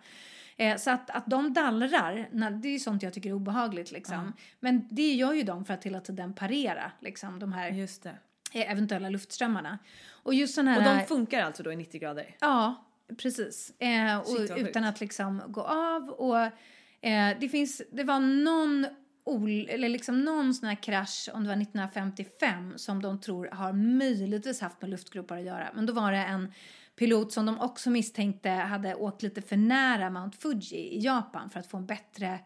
[0.56, 3.92] Eh, så att, att de dallrar, när, det är ju sånt jag tycker är obehagligt
[3.92, 4.32] liksom.
[4.60, 8.08] Men det gör ju de för att hela tiden parera liksom, de här Just det.
[8.08, 8.14] eh,
[8.52, 9.78] eventuella luftströmmarna.
[10.10, 10.78] Och just sån här...
[10.78, 12.36] Och de funkar alltså då i 90 grader?
[12.40, 12.84] Ja,
[13.16, 13.72] precis.
[13.78, 16.08] Eh, och Shit, utan att liksom gå av.
[16.08, 16.38] Och
[17.06, 18.86] eh, det finns, det var någon
[19.24, 23.72] ol, eller liksom någon sån här krasch, om det var 1955, som de tror har
[23.72, 25.68] möjligtvis haft med luftgropar att göra.
[25.74, 26.52] Men då var det en
[26.96, 31.60] pilot som de också misstänkte hade åkt lite för nära Mount Fuji i Japan för
[31.60, 32.38] att få en bättre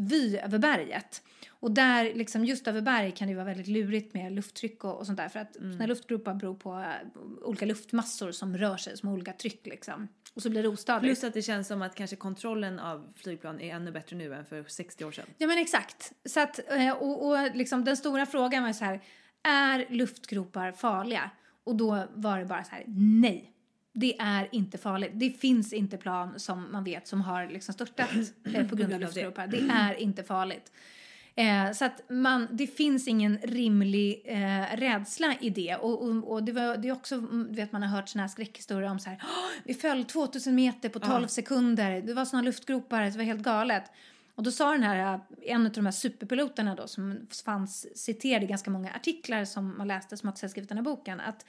[0.00, 1.22] vy över berget.
[1.50, 5.06] Och där, liksom just över berg kan det vara väldigt lurigt med lufttryck och, och
[5.06, 5.28] sånt där.
[5.28, 5.88] För att Mm.
[5.88, 10.08] luftgropar beror på eh, olika luftmassor som rör sig, som har olika tryck liksom.
[10.34, 11.02] Och så blir det ostadigt.
[11.04, 14.44] Plus att det känns som att kanske kontrollen av flygplan är ännu bättre nu än
[14.44, 15.26] för 60 år sedan.
[15.38, 16.12] Ja men exakt.
[16.24, 19.00] Så att, eh, och, och liksom den stora frågan var så här,
[19.42, 21.30] är luftgropar farliga?
[21.64, 22.84] Och då var det bara så här,
[23.20, 23.52] nej.
[24.00, 25.10] Det är inte farligt.
[25.14, 28.10] Det finns inte plan som man vet som har liksom störtat
[28.54, 29.46] eh, på grund av luftgropar.
[29.46, 30.72] Det är inte farligt.
[31.34, 35.76] Eh, så att man, det finns ingen rimlig eh, rädsla i det.
[35.76, 38.22] Och, och, och det, var, det är också, mm, du vet man har hört såna
[38.22, 42.24] här skräckhistorier om så här, "Åh, vi föll 2000 meter på 12 sekunder, det var
[42.24, 43.84] såna luftgropar, det var helt galet.
[44.34, 45.20] Och då sa den här, eh,
[45.54, 49.88] en av de här superpiloterna då som fanns citerad i ganska många artiklar som man
[49.88, 51.46] läste som också skrivit den här boken, att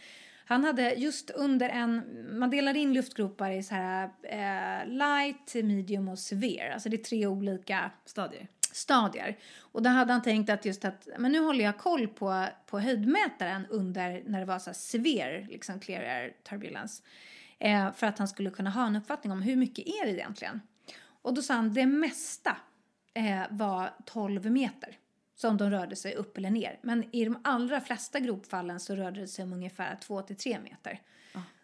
[0.52, 2.04] han hade just under en,
[2.40, 7.04] man delar in luftgropar i så här eh, light, medium och severe, alltså det är
[7.04, 8.48] tre olika Stadier.
[8.72, 9.38] stadier.
[9.60, 12.80] Och då hade han tänkt att just att, men nu håller jag koll på, på
[12.80, 17.04] höjdmätaren under när det var så här severe, liksom clear air turbulence.
[17.60, 20.62] Eh, för att han skulle kunna ha en uppfattning om hur mycket är det egentligen.
[21.22, 22.58] Och då sa han det mesta
[23.14, 24.98] eh, var 12 meter
[25.42, 26.80] som de rörde sig upp eller ner.
[26.82, 30.60] Men i de allra flesta gropfallen så rörde det sig om ungefär 2 till 3
[30.60, 31.00] meter.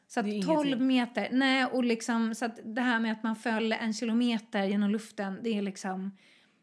[0.08, 0.88] Så det är att 12 ingenting.
[0.88, 4.90] meter, nej och liksom så att det här med att man föll en kilometer genom
[4.90, 6.18] luften, det är liksom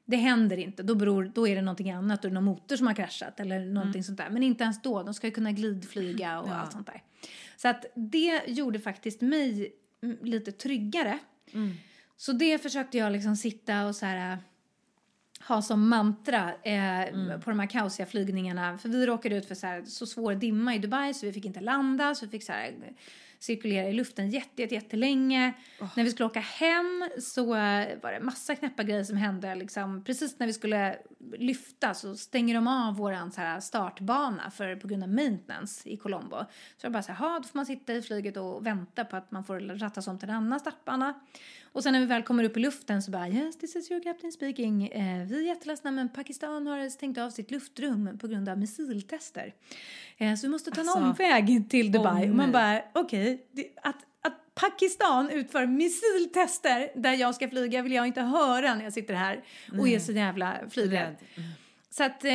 [0.05, 0.83] Det händer inte.
[0.83, 2.23] Då, beror, då är det någonting annat.
[2.23, 4.31] Då är det någon motor som har kraschat eller någonting sånt där.
[4.31, 5.03] Men inte ens då.
[5.03, 7.03] De ska ju kunna glidflyga och allt sånt där.
[7.57, 11.19] Så att det gjorde faktiskt mig mm, lite tryggare.
[12.17, 14.39] Så det försökte jag liksom sitta och så här
[15.49, 18.79] ha som mantra eh, på de här kaosiga flygningarna.
[18.79, 21.45] För vi råkade ut för så, här, så svår dimma i Dubai så vi fick
[21.45, 22.15] inte landa.
[22.15, 22.75] Så vi fick så här,
[23.39, 25.53] cirkulera i luften jätte, jätte, jättelänge.
[25.97, 29.55] När vi skulle åka hem så eh, var det massa knäppa grejer som hände.
[29.55, 30.97] Liksom, precis när vi skulle
[31.39, 35.97] lyfta så stänger de av våran så här, startbana för, på grund av maintenance i
[35.97, 36.37] Colombo.
[36.77, 39.17] Så jag bara så här, "Ha, då får man sitta i flyget och vänta på
[39.17, 41.15] att man får rattas om till en annan startbana.
[41.75, 44.03] Och sen när vi väl kommer upp i luften så bara yes this is your
[44.03, 44.87] captain speaking.
[44.89, 49.55] Eh, vi är jätteledsna men Pakistan har stängt av sitt luftrum på grund av missiltester.
[50.19, 52.25] Eh, så vi måste ta en Alltså, omväg till Dubai.
[52.25, 52.83] åh och man nej.
[52.93, 58.21] bara okej, det- att, att Pakistan utför missiltester där jag ska flyga vill jag inte
[58.23, 59.45] höra när jag sitter här
[59.79, 60.93] och är så jävla flygrädd.
[61.09, 61.17] Rädd.
[61.37, 61.49] Mm.
[61.91, 62.35] Så att eh,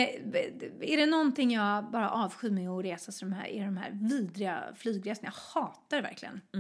[0.82, 3.92] är det någonting jag bara avskyr med att resa så de här, är de här
[4.10, 5.32] vidriga flygresorna.
[5.54, 6.42] Jag hatar det verkligen.
[6.52, 6.60] Ja,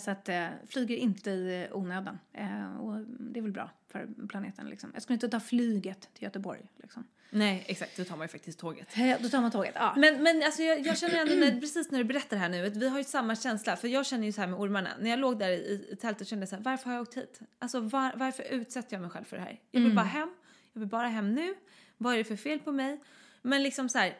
[0.00, 2.18] så att eh, flyger inte i onödan.
[2.32, 4.90] Eh, och det är väl bra för planeten liksom.
[4.94, 7.04] Jag skulle inte ta flyget till Göteborg liksom.
[7.34, 7.96] Nej, exakt.
[7.96, 8.96] Då tar man ju faktiskt tåget.
[8.96, 9.94] Eh, då tar man tåget, ja.
[9.96, 12.66] Men, men alltså jag, jag känner ändå när, precis när du berättar det här nu
[12.66, 13.76] att vi har ju samma känsla.
[13.76, 14.90] För jag känner ju så här med ormarna.
[15.00, 17.16] När jag låg där i, i tältet kände jag så här, varför har jag åkt
[17.16, 17.40] hit?
[17.58, 19.60] Alltså var, varför utsätter jag mig själv för det här?
[19.70, 20.34] Jag vill bara hem.
[20.72, 21.54] Jag vill bara hem nu.
[21.96, 23.00] Vad är det för fel på mig?
[23.42, 24.16] Men liksom så här.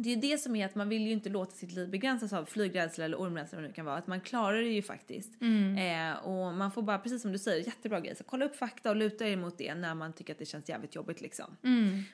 [0.00, 2.44] Det är det som är att man vill ju inte låta sitt liv begränsas av
[2.44, 3.96] flygrädsla eller ormrädsla vad det nu kan vara.
[3.96, 5.32] Att man klarar det ju faktiskt.
[5.78, 8.16] Eh, och man får bara, precis som du säger, jättebra grej.
[8.16, 10.68] Så kolla upp fakta och luta er mot det när man tycker att det känns
[10.68, 11.56] jävligt jobbigt liksom.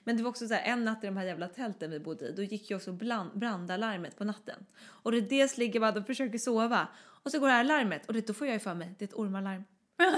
[0.04, 2.28] Men det var också så här, en natt i de här jävla tälten vi bodde
[2.28, 4.66] i, då gick ju också bland, brandalarmet på natten.
[4.86, 6.88] Och det dels ligger man och försöker sova
[7.24, 9.04] och så går det här larmet och det, då får jag ju för mig, det
[9.04, 9.64] är ett ormalarm.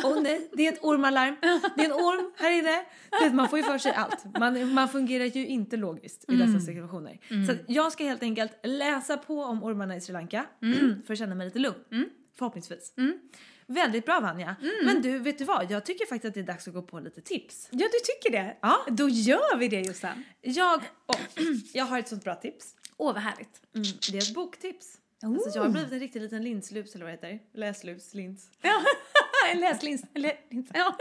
[0.04, 1.36] Åh nej, det är ett ormalarm.
[1.76, 2.84] Det är en orm här inne.
[3.10, 4.24] Du vet, man får ju för sig allt.
[4.38, 7.18] Man, man fungerar ju inte logiskt i dessa situationer.
[7.46, 10.46] Så att jag ska helt enkelt läsa på om ormarna i Sri Lanka
[11.06, 11.76] för att känna mig lite lugn.
[12.38, 12.94] Förhoppningsvis.
[13.66, 14.56] Väldigt bra Vanja.
[14.84, 15.70] Men du, vet du vad?
[15.70, 17.68] Jag tycker faktiskt att det är dags att gå på lite tips.
[17.70, 18.56] Ja, du tycker det?
[18.62, 18.86] Ja.
[18.88, 20.24] Då gör vi det Jossan.
[20.40, 21.16] Jag, åh,
[21.72, 22.74] jag har ett sånt bra tips.
[22.96, 23.60] Åh, vad härligt.
[23.74, 24.98] Mm, det är ett boktips.
[25.22, 27.44] Alltså, jag har blivit en riktig liten linslus eller vad det heter.
[27.54, 28.50] Läslus, lins.
[28.62, 28.82] Ja.
[29.52, 30.02] en läslins.
[30.14, 30.70] läslins.
[30.74, 30.96] Ja.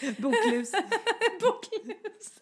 [0.18, 0.72] Boklus.
[1.40, 2.32] Boklus.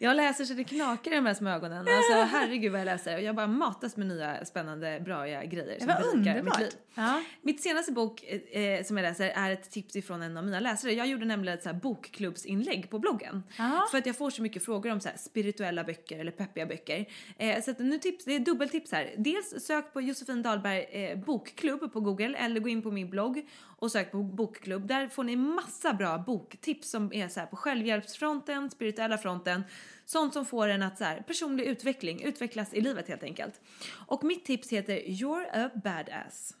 [0.00, 1.78] Jag läser så det knakar i de här små ögonen.
[1.78, 3.16] Alltså herregud vad jag läser.
[3.16, 6.70] Och jag bara matas med nya spännande, bra grejer som var berikar mitt liv.
[6.94, 7.22] Ja.
[7.42, 10.92] Mitt senaste bok eh, som jag läser är ett tips ifrån en av mina läsare.
[10.92, 13.42] Jag gjorde nämligen ett så här bokklubbsinlägg på bloggen.
[13.58, 13.86] Ja.
[13.90, 17.06] För att jag får så mycket frågor om så spirituella böcker eller peppiga böcker.
[17.38, 19.14] Eh, så att nu tips, det är dubbeltips här.
[19.18, 23.48] Dels sök på Josefin Dahlberg eh, bokklubb på google eller gå in på min blogg
[23.78, 24.86] och sök på bokklubb.
[24.86, 29.64] Där får ni massa bra boktips som är så här på självhjälpsfronten, spirituella fronten.
[30.04, 33.60] Sånt som får en att så här, personlig utveckling, utvecklas i livet helt enkelt.
[34.06, 36.54] Och mitt tips heter You're a badass.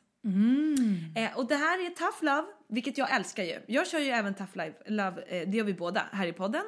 [1.16, 3.60] Eh, och det här är tough love, vilket jag älskar ju.
[3.66, 6.62] Jag kör ju även tough life, love, eh, det gör vi båda här i podden.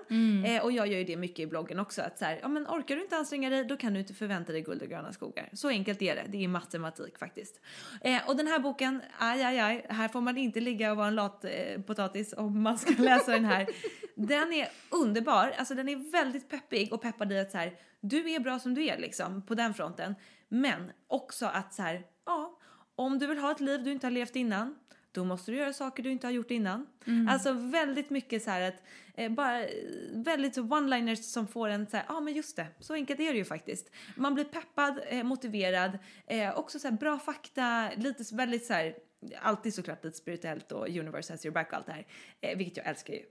[0.45, 2.03] Eh, och jag gör ju det mycket i bloggen också.
[2.03, 4.53] Att så här, ja men orkar du inte anstränga dig, då kan du inte förvänta
[4.53, 5.49] dig guld och gröna skogar.
[5.53, 7.61] Så enkelt är det, det är matematik faktiskt.
[8.01, 11.09] Eh, och den här boken, aj aj aj, här får man inte ligga och vara
[11.09, 13.67] en lat eh, potatis om man ska läsa den här.
[14.15, 18.31] Den är underbar, alltså den är väldigt peppig och peppar dig att så här, du
[18.31, 20.15] är bra som du är liksom på den fronten.
[20.49, 22.58] Men också att så här, ja,
[22.99, 24.74] om du vill ha ett liv du inte har levt innan,
[25.12, 26.86] då måste du göra saker du inte har gjort innan.
[27.28, 28.82] Alltså väldigt mycket så här att,
[29.14, 29.64] eh, bara
[30.12, 33.32] väldigt one-liners som får en så här, ja ah, men just det, så enkelt är
[33.32, 33.90] det ju faktiskt.
[34.16, 38.94] Man blir peppad, eh, motiverad, eh, också så här bra fakta, lite väldigt så här,
[39.42, 42.07] alltid såklart lite spirituellt och universe has your back och allt det här,
[42.40, 43.22] eh, vilket jag älskar ju.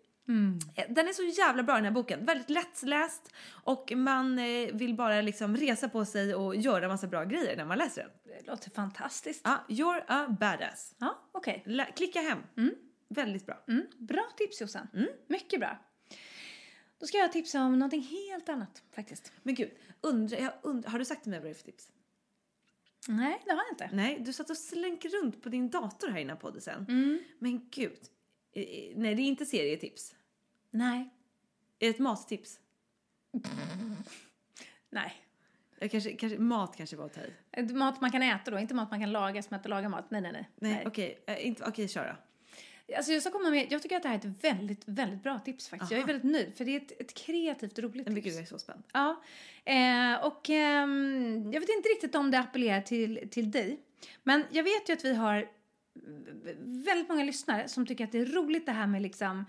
[0.76, 2.26] Eh, Den är så jävla bra den här boken.
[2.26, 7.24] Väldigt lättläst och man eh, vill bara liksom resa på sig och göra massa bra
[7.24, 8.12] grejer när man läser den.
[8.24, 9.42] Det låter fantastiskt.
[9.44, 10.96] Ja, you're a badass.
[10.98, 11.64] Ja, okej.
[11.66, 12.40] Lä- klicka hem.
[13.10, 13.64] Väldigt bra.
[13.68, 13.86] Mm.
[13.98, 14.88] Bra tips Jossan.
[15.28, 15.78] Mycket bra.
[17.00, 19.32] Då ska jag tipsa om någonting helt annat faktiskt.
[19.44, 19.72] Men gud,
[20.02, 21.88] undra, jag undra, har du sagt till mig vad det är för tips?
[23.08, 23.90] Nej, det har jag inte.
[23.96, 26.86] Nej, du satt och slänkte runt på din dator här innan podden sen.
[27.40, 28.00] Men gud.
[28.58, 30.16] Eh, eh, Nej, det är inte serietips.
[30.72, 31.00] Nej.
[31.80, 32.60] Är det ett mattips?
[34.90, 35.14] Nej.
[35.80, 37.22] Jag kanske, kanske, mat kanske var att ta
[37.62, 37.64] i.
[37.74, 40.12] Mat man kan äta då, inte mat man kan laga som att laga mat.
[40.12, 40.50] Nej, nej, nej.
[40.56, 41.20] Nej, okej.
[41.28, 42.16] eh, inte- Okej, kör då.
[42.96, 45.40] Alltså jag ska komma med, jag tycker att det här är ett väldigt, väldigt bra
[45.40, 45.92] tips faktiskt.
[45.92, 46.08] Jag är Aha.
[46.14, 48.26] väldigt nöjd för det är ett, ett kreativt roligt Men tips.
[48.26, 48.84] gud, jag är så spänd.
[48.94, 49.22] Ja,
[49.66, 53.80] eh, och ehm, jag vet inte riktigt om det appellerar till, till dig.
[54.24, 55.50] Men jag vet ju att vi har
[56.86, 59.46] väldigt många lyssnare som tycker att det är roligt det här med liksom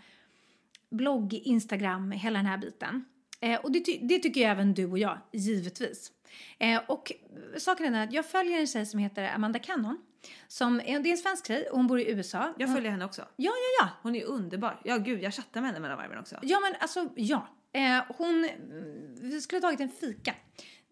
[0.90, 3.04] blogg, Instagram, hela den här biten.
[3.40, 6.12] Eh, och det, ty det, tycker jag även du och jag, givetvis.
[6.58, 7.12] Eh, och
[7.56, 9.98] saken är att jag följer en tjej som heter Amanda Cannon.
[10.48, 12.54] Som är, det är en svensk tjej och hon bor i USA.
[12.58, 13.22] Jag följer henne också.
[13.22, 13.88] Ja, ja, ja.
[14.02, 14.80] Hon är underbar.
[14.84, 16.36] Ja, gud, jag chattar med henne mellan varven också.
[16.42, 17.48] Ja, men alltså, ja.
[17.72, 18.48] Eh, hon,
[19.20, 20.34] vi skulle ha tagit en fika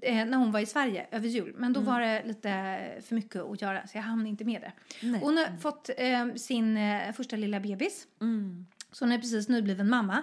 [0.03, 1.55] när hon var i Sverige över jul.
[1.57, 1.93] Men då mm.
[1.93, 4.73] var det lite för mycket att göra så jag hann inte med det.
[5.03, 5.21] Nej.
[5.21, 8.07] Hon har fått eh, sin eh, första lilla bebis.
[8.21, 8.67] Mm.
[8.93, 10.23] Så hon är precis nybliven mamma.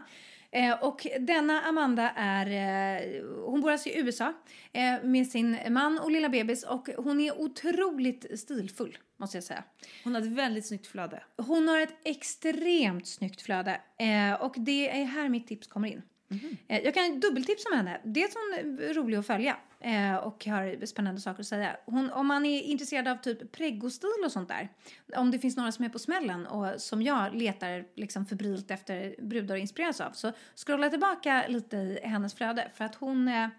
[0.52, 4.34] Eh, och denna Amanda är, eh, hon bor alltså i USA
[4.74, 9.64] eh, med sin man och lilla bebis och hon är otroligt stilfull måste jag säga.
[10.04, 11.24] Hon har ett väldigt snyggt flöde.
[11.38, 16.02] Hon har ett extremt snyggt flöde eh, och det är här mitt tips kommer in.
[16.40, 16.84] Mm.
[16.86, 18.02] Jag kan dubbeltipsa om henne.
[18.04, 21.78] Dels är hon rolig att följa eh, och har spännande saker att säga.
[21.86, 24.70] Hon, om man är intresserad av typ pregostil och sånt där.
[25.16, 29.16] Om det finns några som är på smällen och som jag letar liksom febrilt efter
[29.22, 30.12] brudar att inspireras av.
[30.12, 33.50] Så scrolla tillbaka lite i hennes flöde för att hon eh,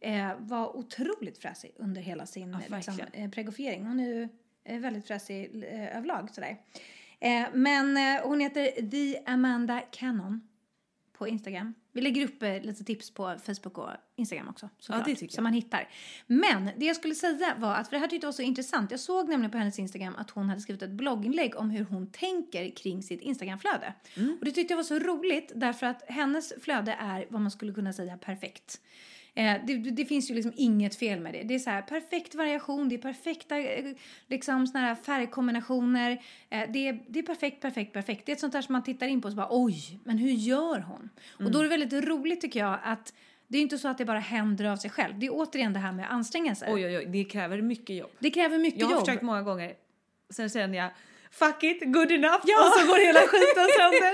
[0.00, 3.86] eh var otroligt fräsig under hela sin ja, liksom, eh, pregofiering.
[3.86, 4.28] Hon är ju
[4.78, 6.56] väldigt fräsig eh, överlag sådär.
[7.20, 10.48] Eh, men hon heter The Amanda Cannon
[11.12, 11.74] på Instagram.
[11.96, 14.68] Vi lägger upp eh, lite tips på Facebook och Instagram också.
[14.78, 15.32] Såklart, ja, det tycker jag.
[15.32, 15.88] Så man hittar.
[16.26, 18.90] Men det jag skulle säga var att, för det här tyckte jag var så intressant.
[18.90, 22.06] Jag såg nämligen på hennes Instagram att hon hade skrivit ett blogginlägg om hur hon
[22.06, 23.94] tänker kring sitt Instagramflöde.
[24.16, 24.36] Mm.
[24.38, 27.72] Och det tyckte jag var så roligt därför att hennes flöde är vad man skulle
[27.72, 28.80] kunna säga perfekt.
[29.36, 31.42] Eh, det, det, finns ju liksom inget fel med det.
[31.42, 33.84] Det är så här, perfekt variation, det är perfekta eh,
[34.26, 36.22] liksom, såna här färgkombinationer.
[36.50, 38.26] Eh, det, är, det är perfekt, perfekt, perfekt.
[38.26, 40.18] Det är ett sånt där som man tittar in på och så bara oj, men
[40.18, 41.10] hur gör hon?
[41.38, 41.46] Mm.
[41.46, 43.12] Och då är det väldigt roligt tycker jag att
[43.48, 45.18] det är inte så att det bara händer av sig själv.
[45.18, 46.72] Det är återigen det här med sig.
[46.74, 48.10] Oj, oj, oj, det kräver mycket jobb.
[48.18, 48.90] Det kräver mycket jobb.
[48.90, 49.74] Jag har försökt många gånger.
[50.30, 50.90] Sen känner jag
[51.30, 52.66] fuck it, good enough ja.
[52.66, 54.12] och så går hela skiten sönder.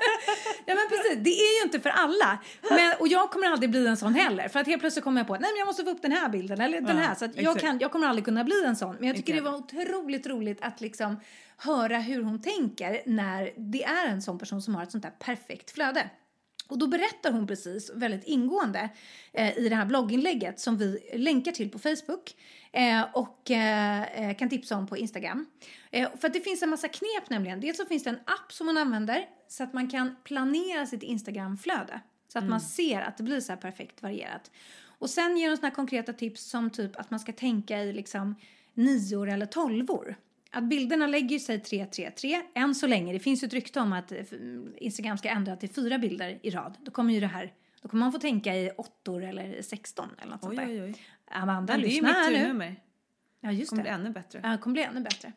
[0.66, 2.38] ja men precis, det är ju inte för alla.
[2.70, 4.48] Men, och jag kommer aldrig bli en sån heller.
[4.48, 6.12] För att helt plötsligt kommer jag på att nej men jag måste få upp den
[6.12, 7.14] här bilden eller den här.
[7.14, 8.96] Så att jag, kan, jag kommer aldrig kunna bli en sån.
[8.98, 9.44] Men jag tycker exakt.
[9.44, 11.20] det var otroligt roligt att liksom
[11.56, 15.12] höra hur hon tänker när det är en sån person som har ett sånt där
[15.18, 16.10] perfekt flöde.
[16.68, 18.88] Och då berättar hon precis väldigt ingående
[19.32, 22.36] eh, i det här blogginlägget som vi länkar till på Facebook
[22.72, 25.46] eh, och eh, eh kan tipsa om på Instagram.
[25.90, 27.60] Eh, för att det finns en massa knep nämligen.
[27.60, 31.02] Dels så finns det en app som man använder så att man kan planera sitt
[31.02, 32.00] Instagramflöde.
[32.32, 32.50] Så att mm.
[32.50, 34.50] man ser att det blir så här perfekt varierat.
[34.98, 37.92] Och sen ger hon såna här konkreta tips som typ att man ska tänka i
[37.92, 38.34] liksom
[38.74, 40.16] nior eller tolvor
[40.50, 43.12] att bilderna lägger sig 3-3-3 än så länge.
[43.12, 44.18] Det finns ju ett rykte om att eh,
[44.76, 46.76] Instagram ska ändra till fyra bilder i rad.
[46.80, 50.30] Då kommer ju det här, då kommer man få tänka i åttor eller 16 eller
[50.30, 50.66] något oj, sånt där.
[50.66, 50.94] Oj, oj.
[51.30, 52.36] Amanda, ja, lyssna här nu.
[52.36, 52.78] Det är mitt
[53.40, 53.90] Ja, just kommer det.
[53.90, 54.40] kommer bli ännu bättre.
[54.42, 55.32] Ja, det kommer bli ännu bättre.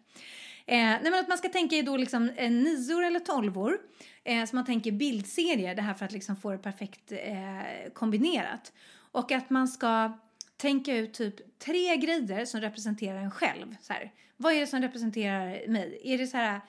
[0.65, 3.77] Eh, nej, men att man ska tänka i då liksom eh, nior eller tolvor.
[4.23, 8.73] Eh, så man tänker bildserier, det här för att liksom få det perfekt eh, kombinerat.
[9.11, 10.17] Och att man ska
[10.61, 13.75] tänka ut typ tre grejer som representerar en själv.
[13.81, 16.01] Så här, vad är det som representerar mig?
[16.03, 16.61] Är det så här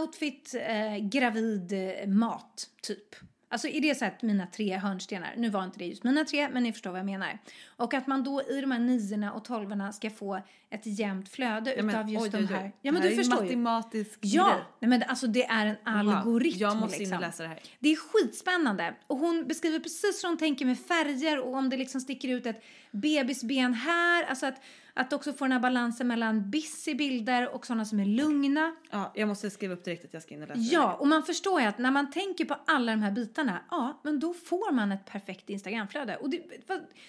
[0.00, 3.16] outfit, eh, gravid, eh, mat, typ?
[3.54, 6.48] Alltså är det så att mina tre hörnstenar, nu var inte det just mina tre,
[6.48, 7.38] men ni förstår vad jag menar.
[7.76, 10.40] Och att man då i de här niorna och tolvorna ska få
[10.70, 12.56] ett jämnt flöde ja, men, utav just oj, de här.
[12.56, 12.72] Oj, oj.
[12.82, 13.56] Ja men det du förstår ju.
[13.56, 14.64] matematisk Ja, grej.
[14.80, 16.58] nej, men alltså det är en algoritm.
[16.58, 17.14] Jag måste liksom.
[17.14, 17.60] in och läsa det här.
[17.78, 18.94] Det är skitspännande.
[19.06, 22.46] Och hon beskriver precis hur hon tänker med färger och om det liksom sticker ut
[22.46, 24.24] ett bebisben här.
[24.24, 24.60] Alltså att
[24.94, 28.74] att också få den här balansen mellan busy bilder och sådana som är lugna.
[28.90, 31.22] Ja, jag måste skriva upp direkt att jag ska in och läsa Ja, och man
[31.22, 34.72] förstår ju att när man tänker på alla de här bitarna, ja, men då får
[34.72, 36.16] man ett perfekt Instagramflöde.
[36.16, 36.42] Och det,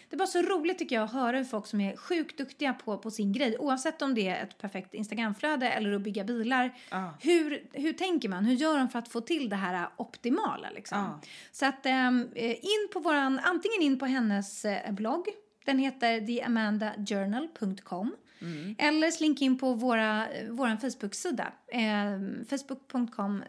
[0.10, 2.98] det var så roligt tycker jag att höra hur folk som är sjukt duktiga på,
[2.98, 7.10] på sin grej, oavsett om det är ett perfekt Instagramflöde eller att bygga bilar, ah.
[7.22, 8.46] hur, hur tänker man?
[8.46, 10.98] Hur gör de för att få till det här optimala liksom?
[10.98, 11.22] Ah.
[11.52, 15.28] Så att ähm, in på våran, antingen in på hennes äh, blogg
[15.66, 18.16] den heter theamandajournal.com.
[18.42, 18.76] Mm.
[18.78, 23.44] Eller slink in på våra, vår Facebook-sida, eh, facebook.com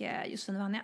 [0.00, 0.78] eh, Josefin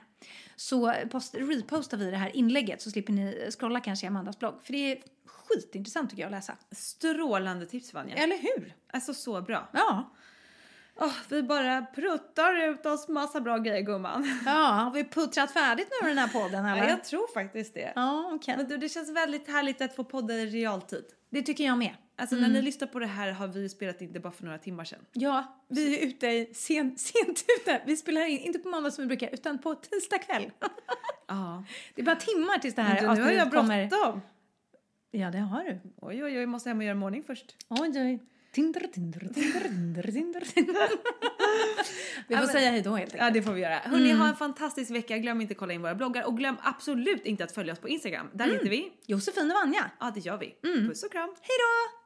[0.57, 4.63] Så post, repostar vi det här inlägget så slipper ni scrolla kanske i Amandas blogg.
[4.63, 6.57] För det är skitintressant tycker jag att läsa.
[6.71, 8.15] Strålande tips Vanja.
[8.15, 8.75] Eller hur?
[8.93, 9.69] Alltså så bra.
[9.73, 10.13] Ja.
[10.97, 14.41] Oh, vi bara pruttar ut oss massa bra grejer gumman.
[14.47, 16.83] Ja, har vi puttrat färdigt nu med den här podden eller?
[16.83, 17.93] Ja, jag tror faktiskt det.
[17.95, 18.57] Ja, okay.
[18.57, 21.05] Men du, det känns väldigt härligt att få podda i realtid.
[21.31, 21.95] Det tycker jag med.
[22.19, 22.49] Alltså mm.
[22.49, 24.85] när ni lyssnar på det här har vi spelat in det bara för några timmar
[24.85, 24.99] sedan.
[25.13, 27.83] Ja, vi är ute sen, sent ute.
[27.87, 30.51] Vi spelar in, inte på måndag som vi brukar, utan på tisdag kväll.
[31.29, 31.65] Ja.
[31.95, 33.31] Det är bara timmar tills det här avsnittet kommer.
[33.31, 34.21] Nu har jag bråttom.
[35.11, 35.81] Ja, det har du.
[35.97, 37.57] Oj, oj, oj, jag måste hem och göra morning först.
[37.69, 38.21] Oj, oj.
[38.57, 40.89] Tinder, Tinder, Tinder, Tinder, Tinder, Tinder.
[42.29, 43.35] Vi får säga hej då helt Ja enkelt.
[43.35, 43.75] det får vi göra.
[43.75, 45.19] Hörni, ha en fantastisk vecka.
[45.19, 47.89] Glöm inte att kolla in våra bloggar och glöm absolut inte att följa oss på
[47.89, 48.27] Instagram.
[48.33, 48.93] Där heter vi...
[49.07, 49.91] Josefin och Vanja.
[50.01, 50.55] Ja det gör vi.
[50.89, 51.29] Puss och kram.
[51.29, 52.06] Hej då!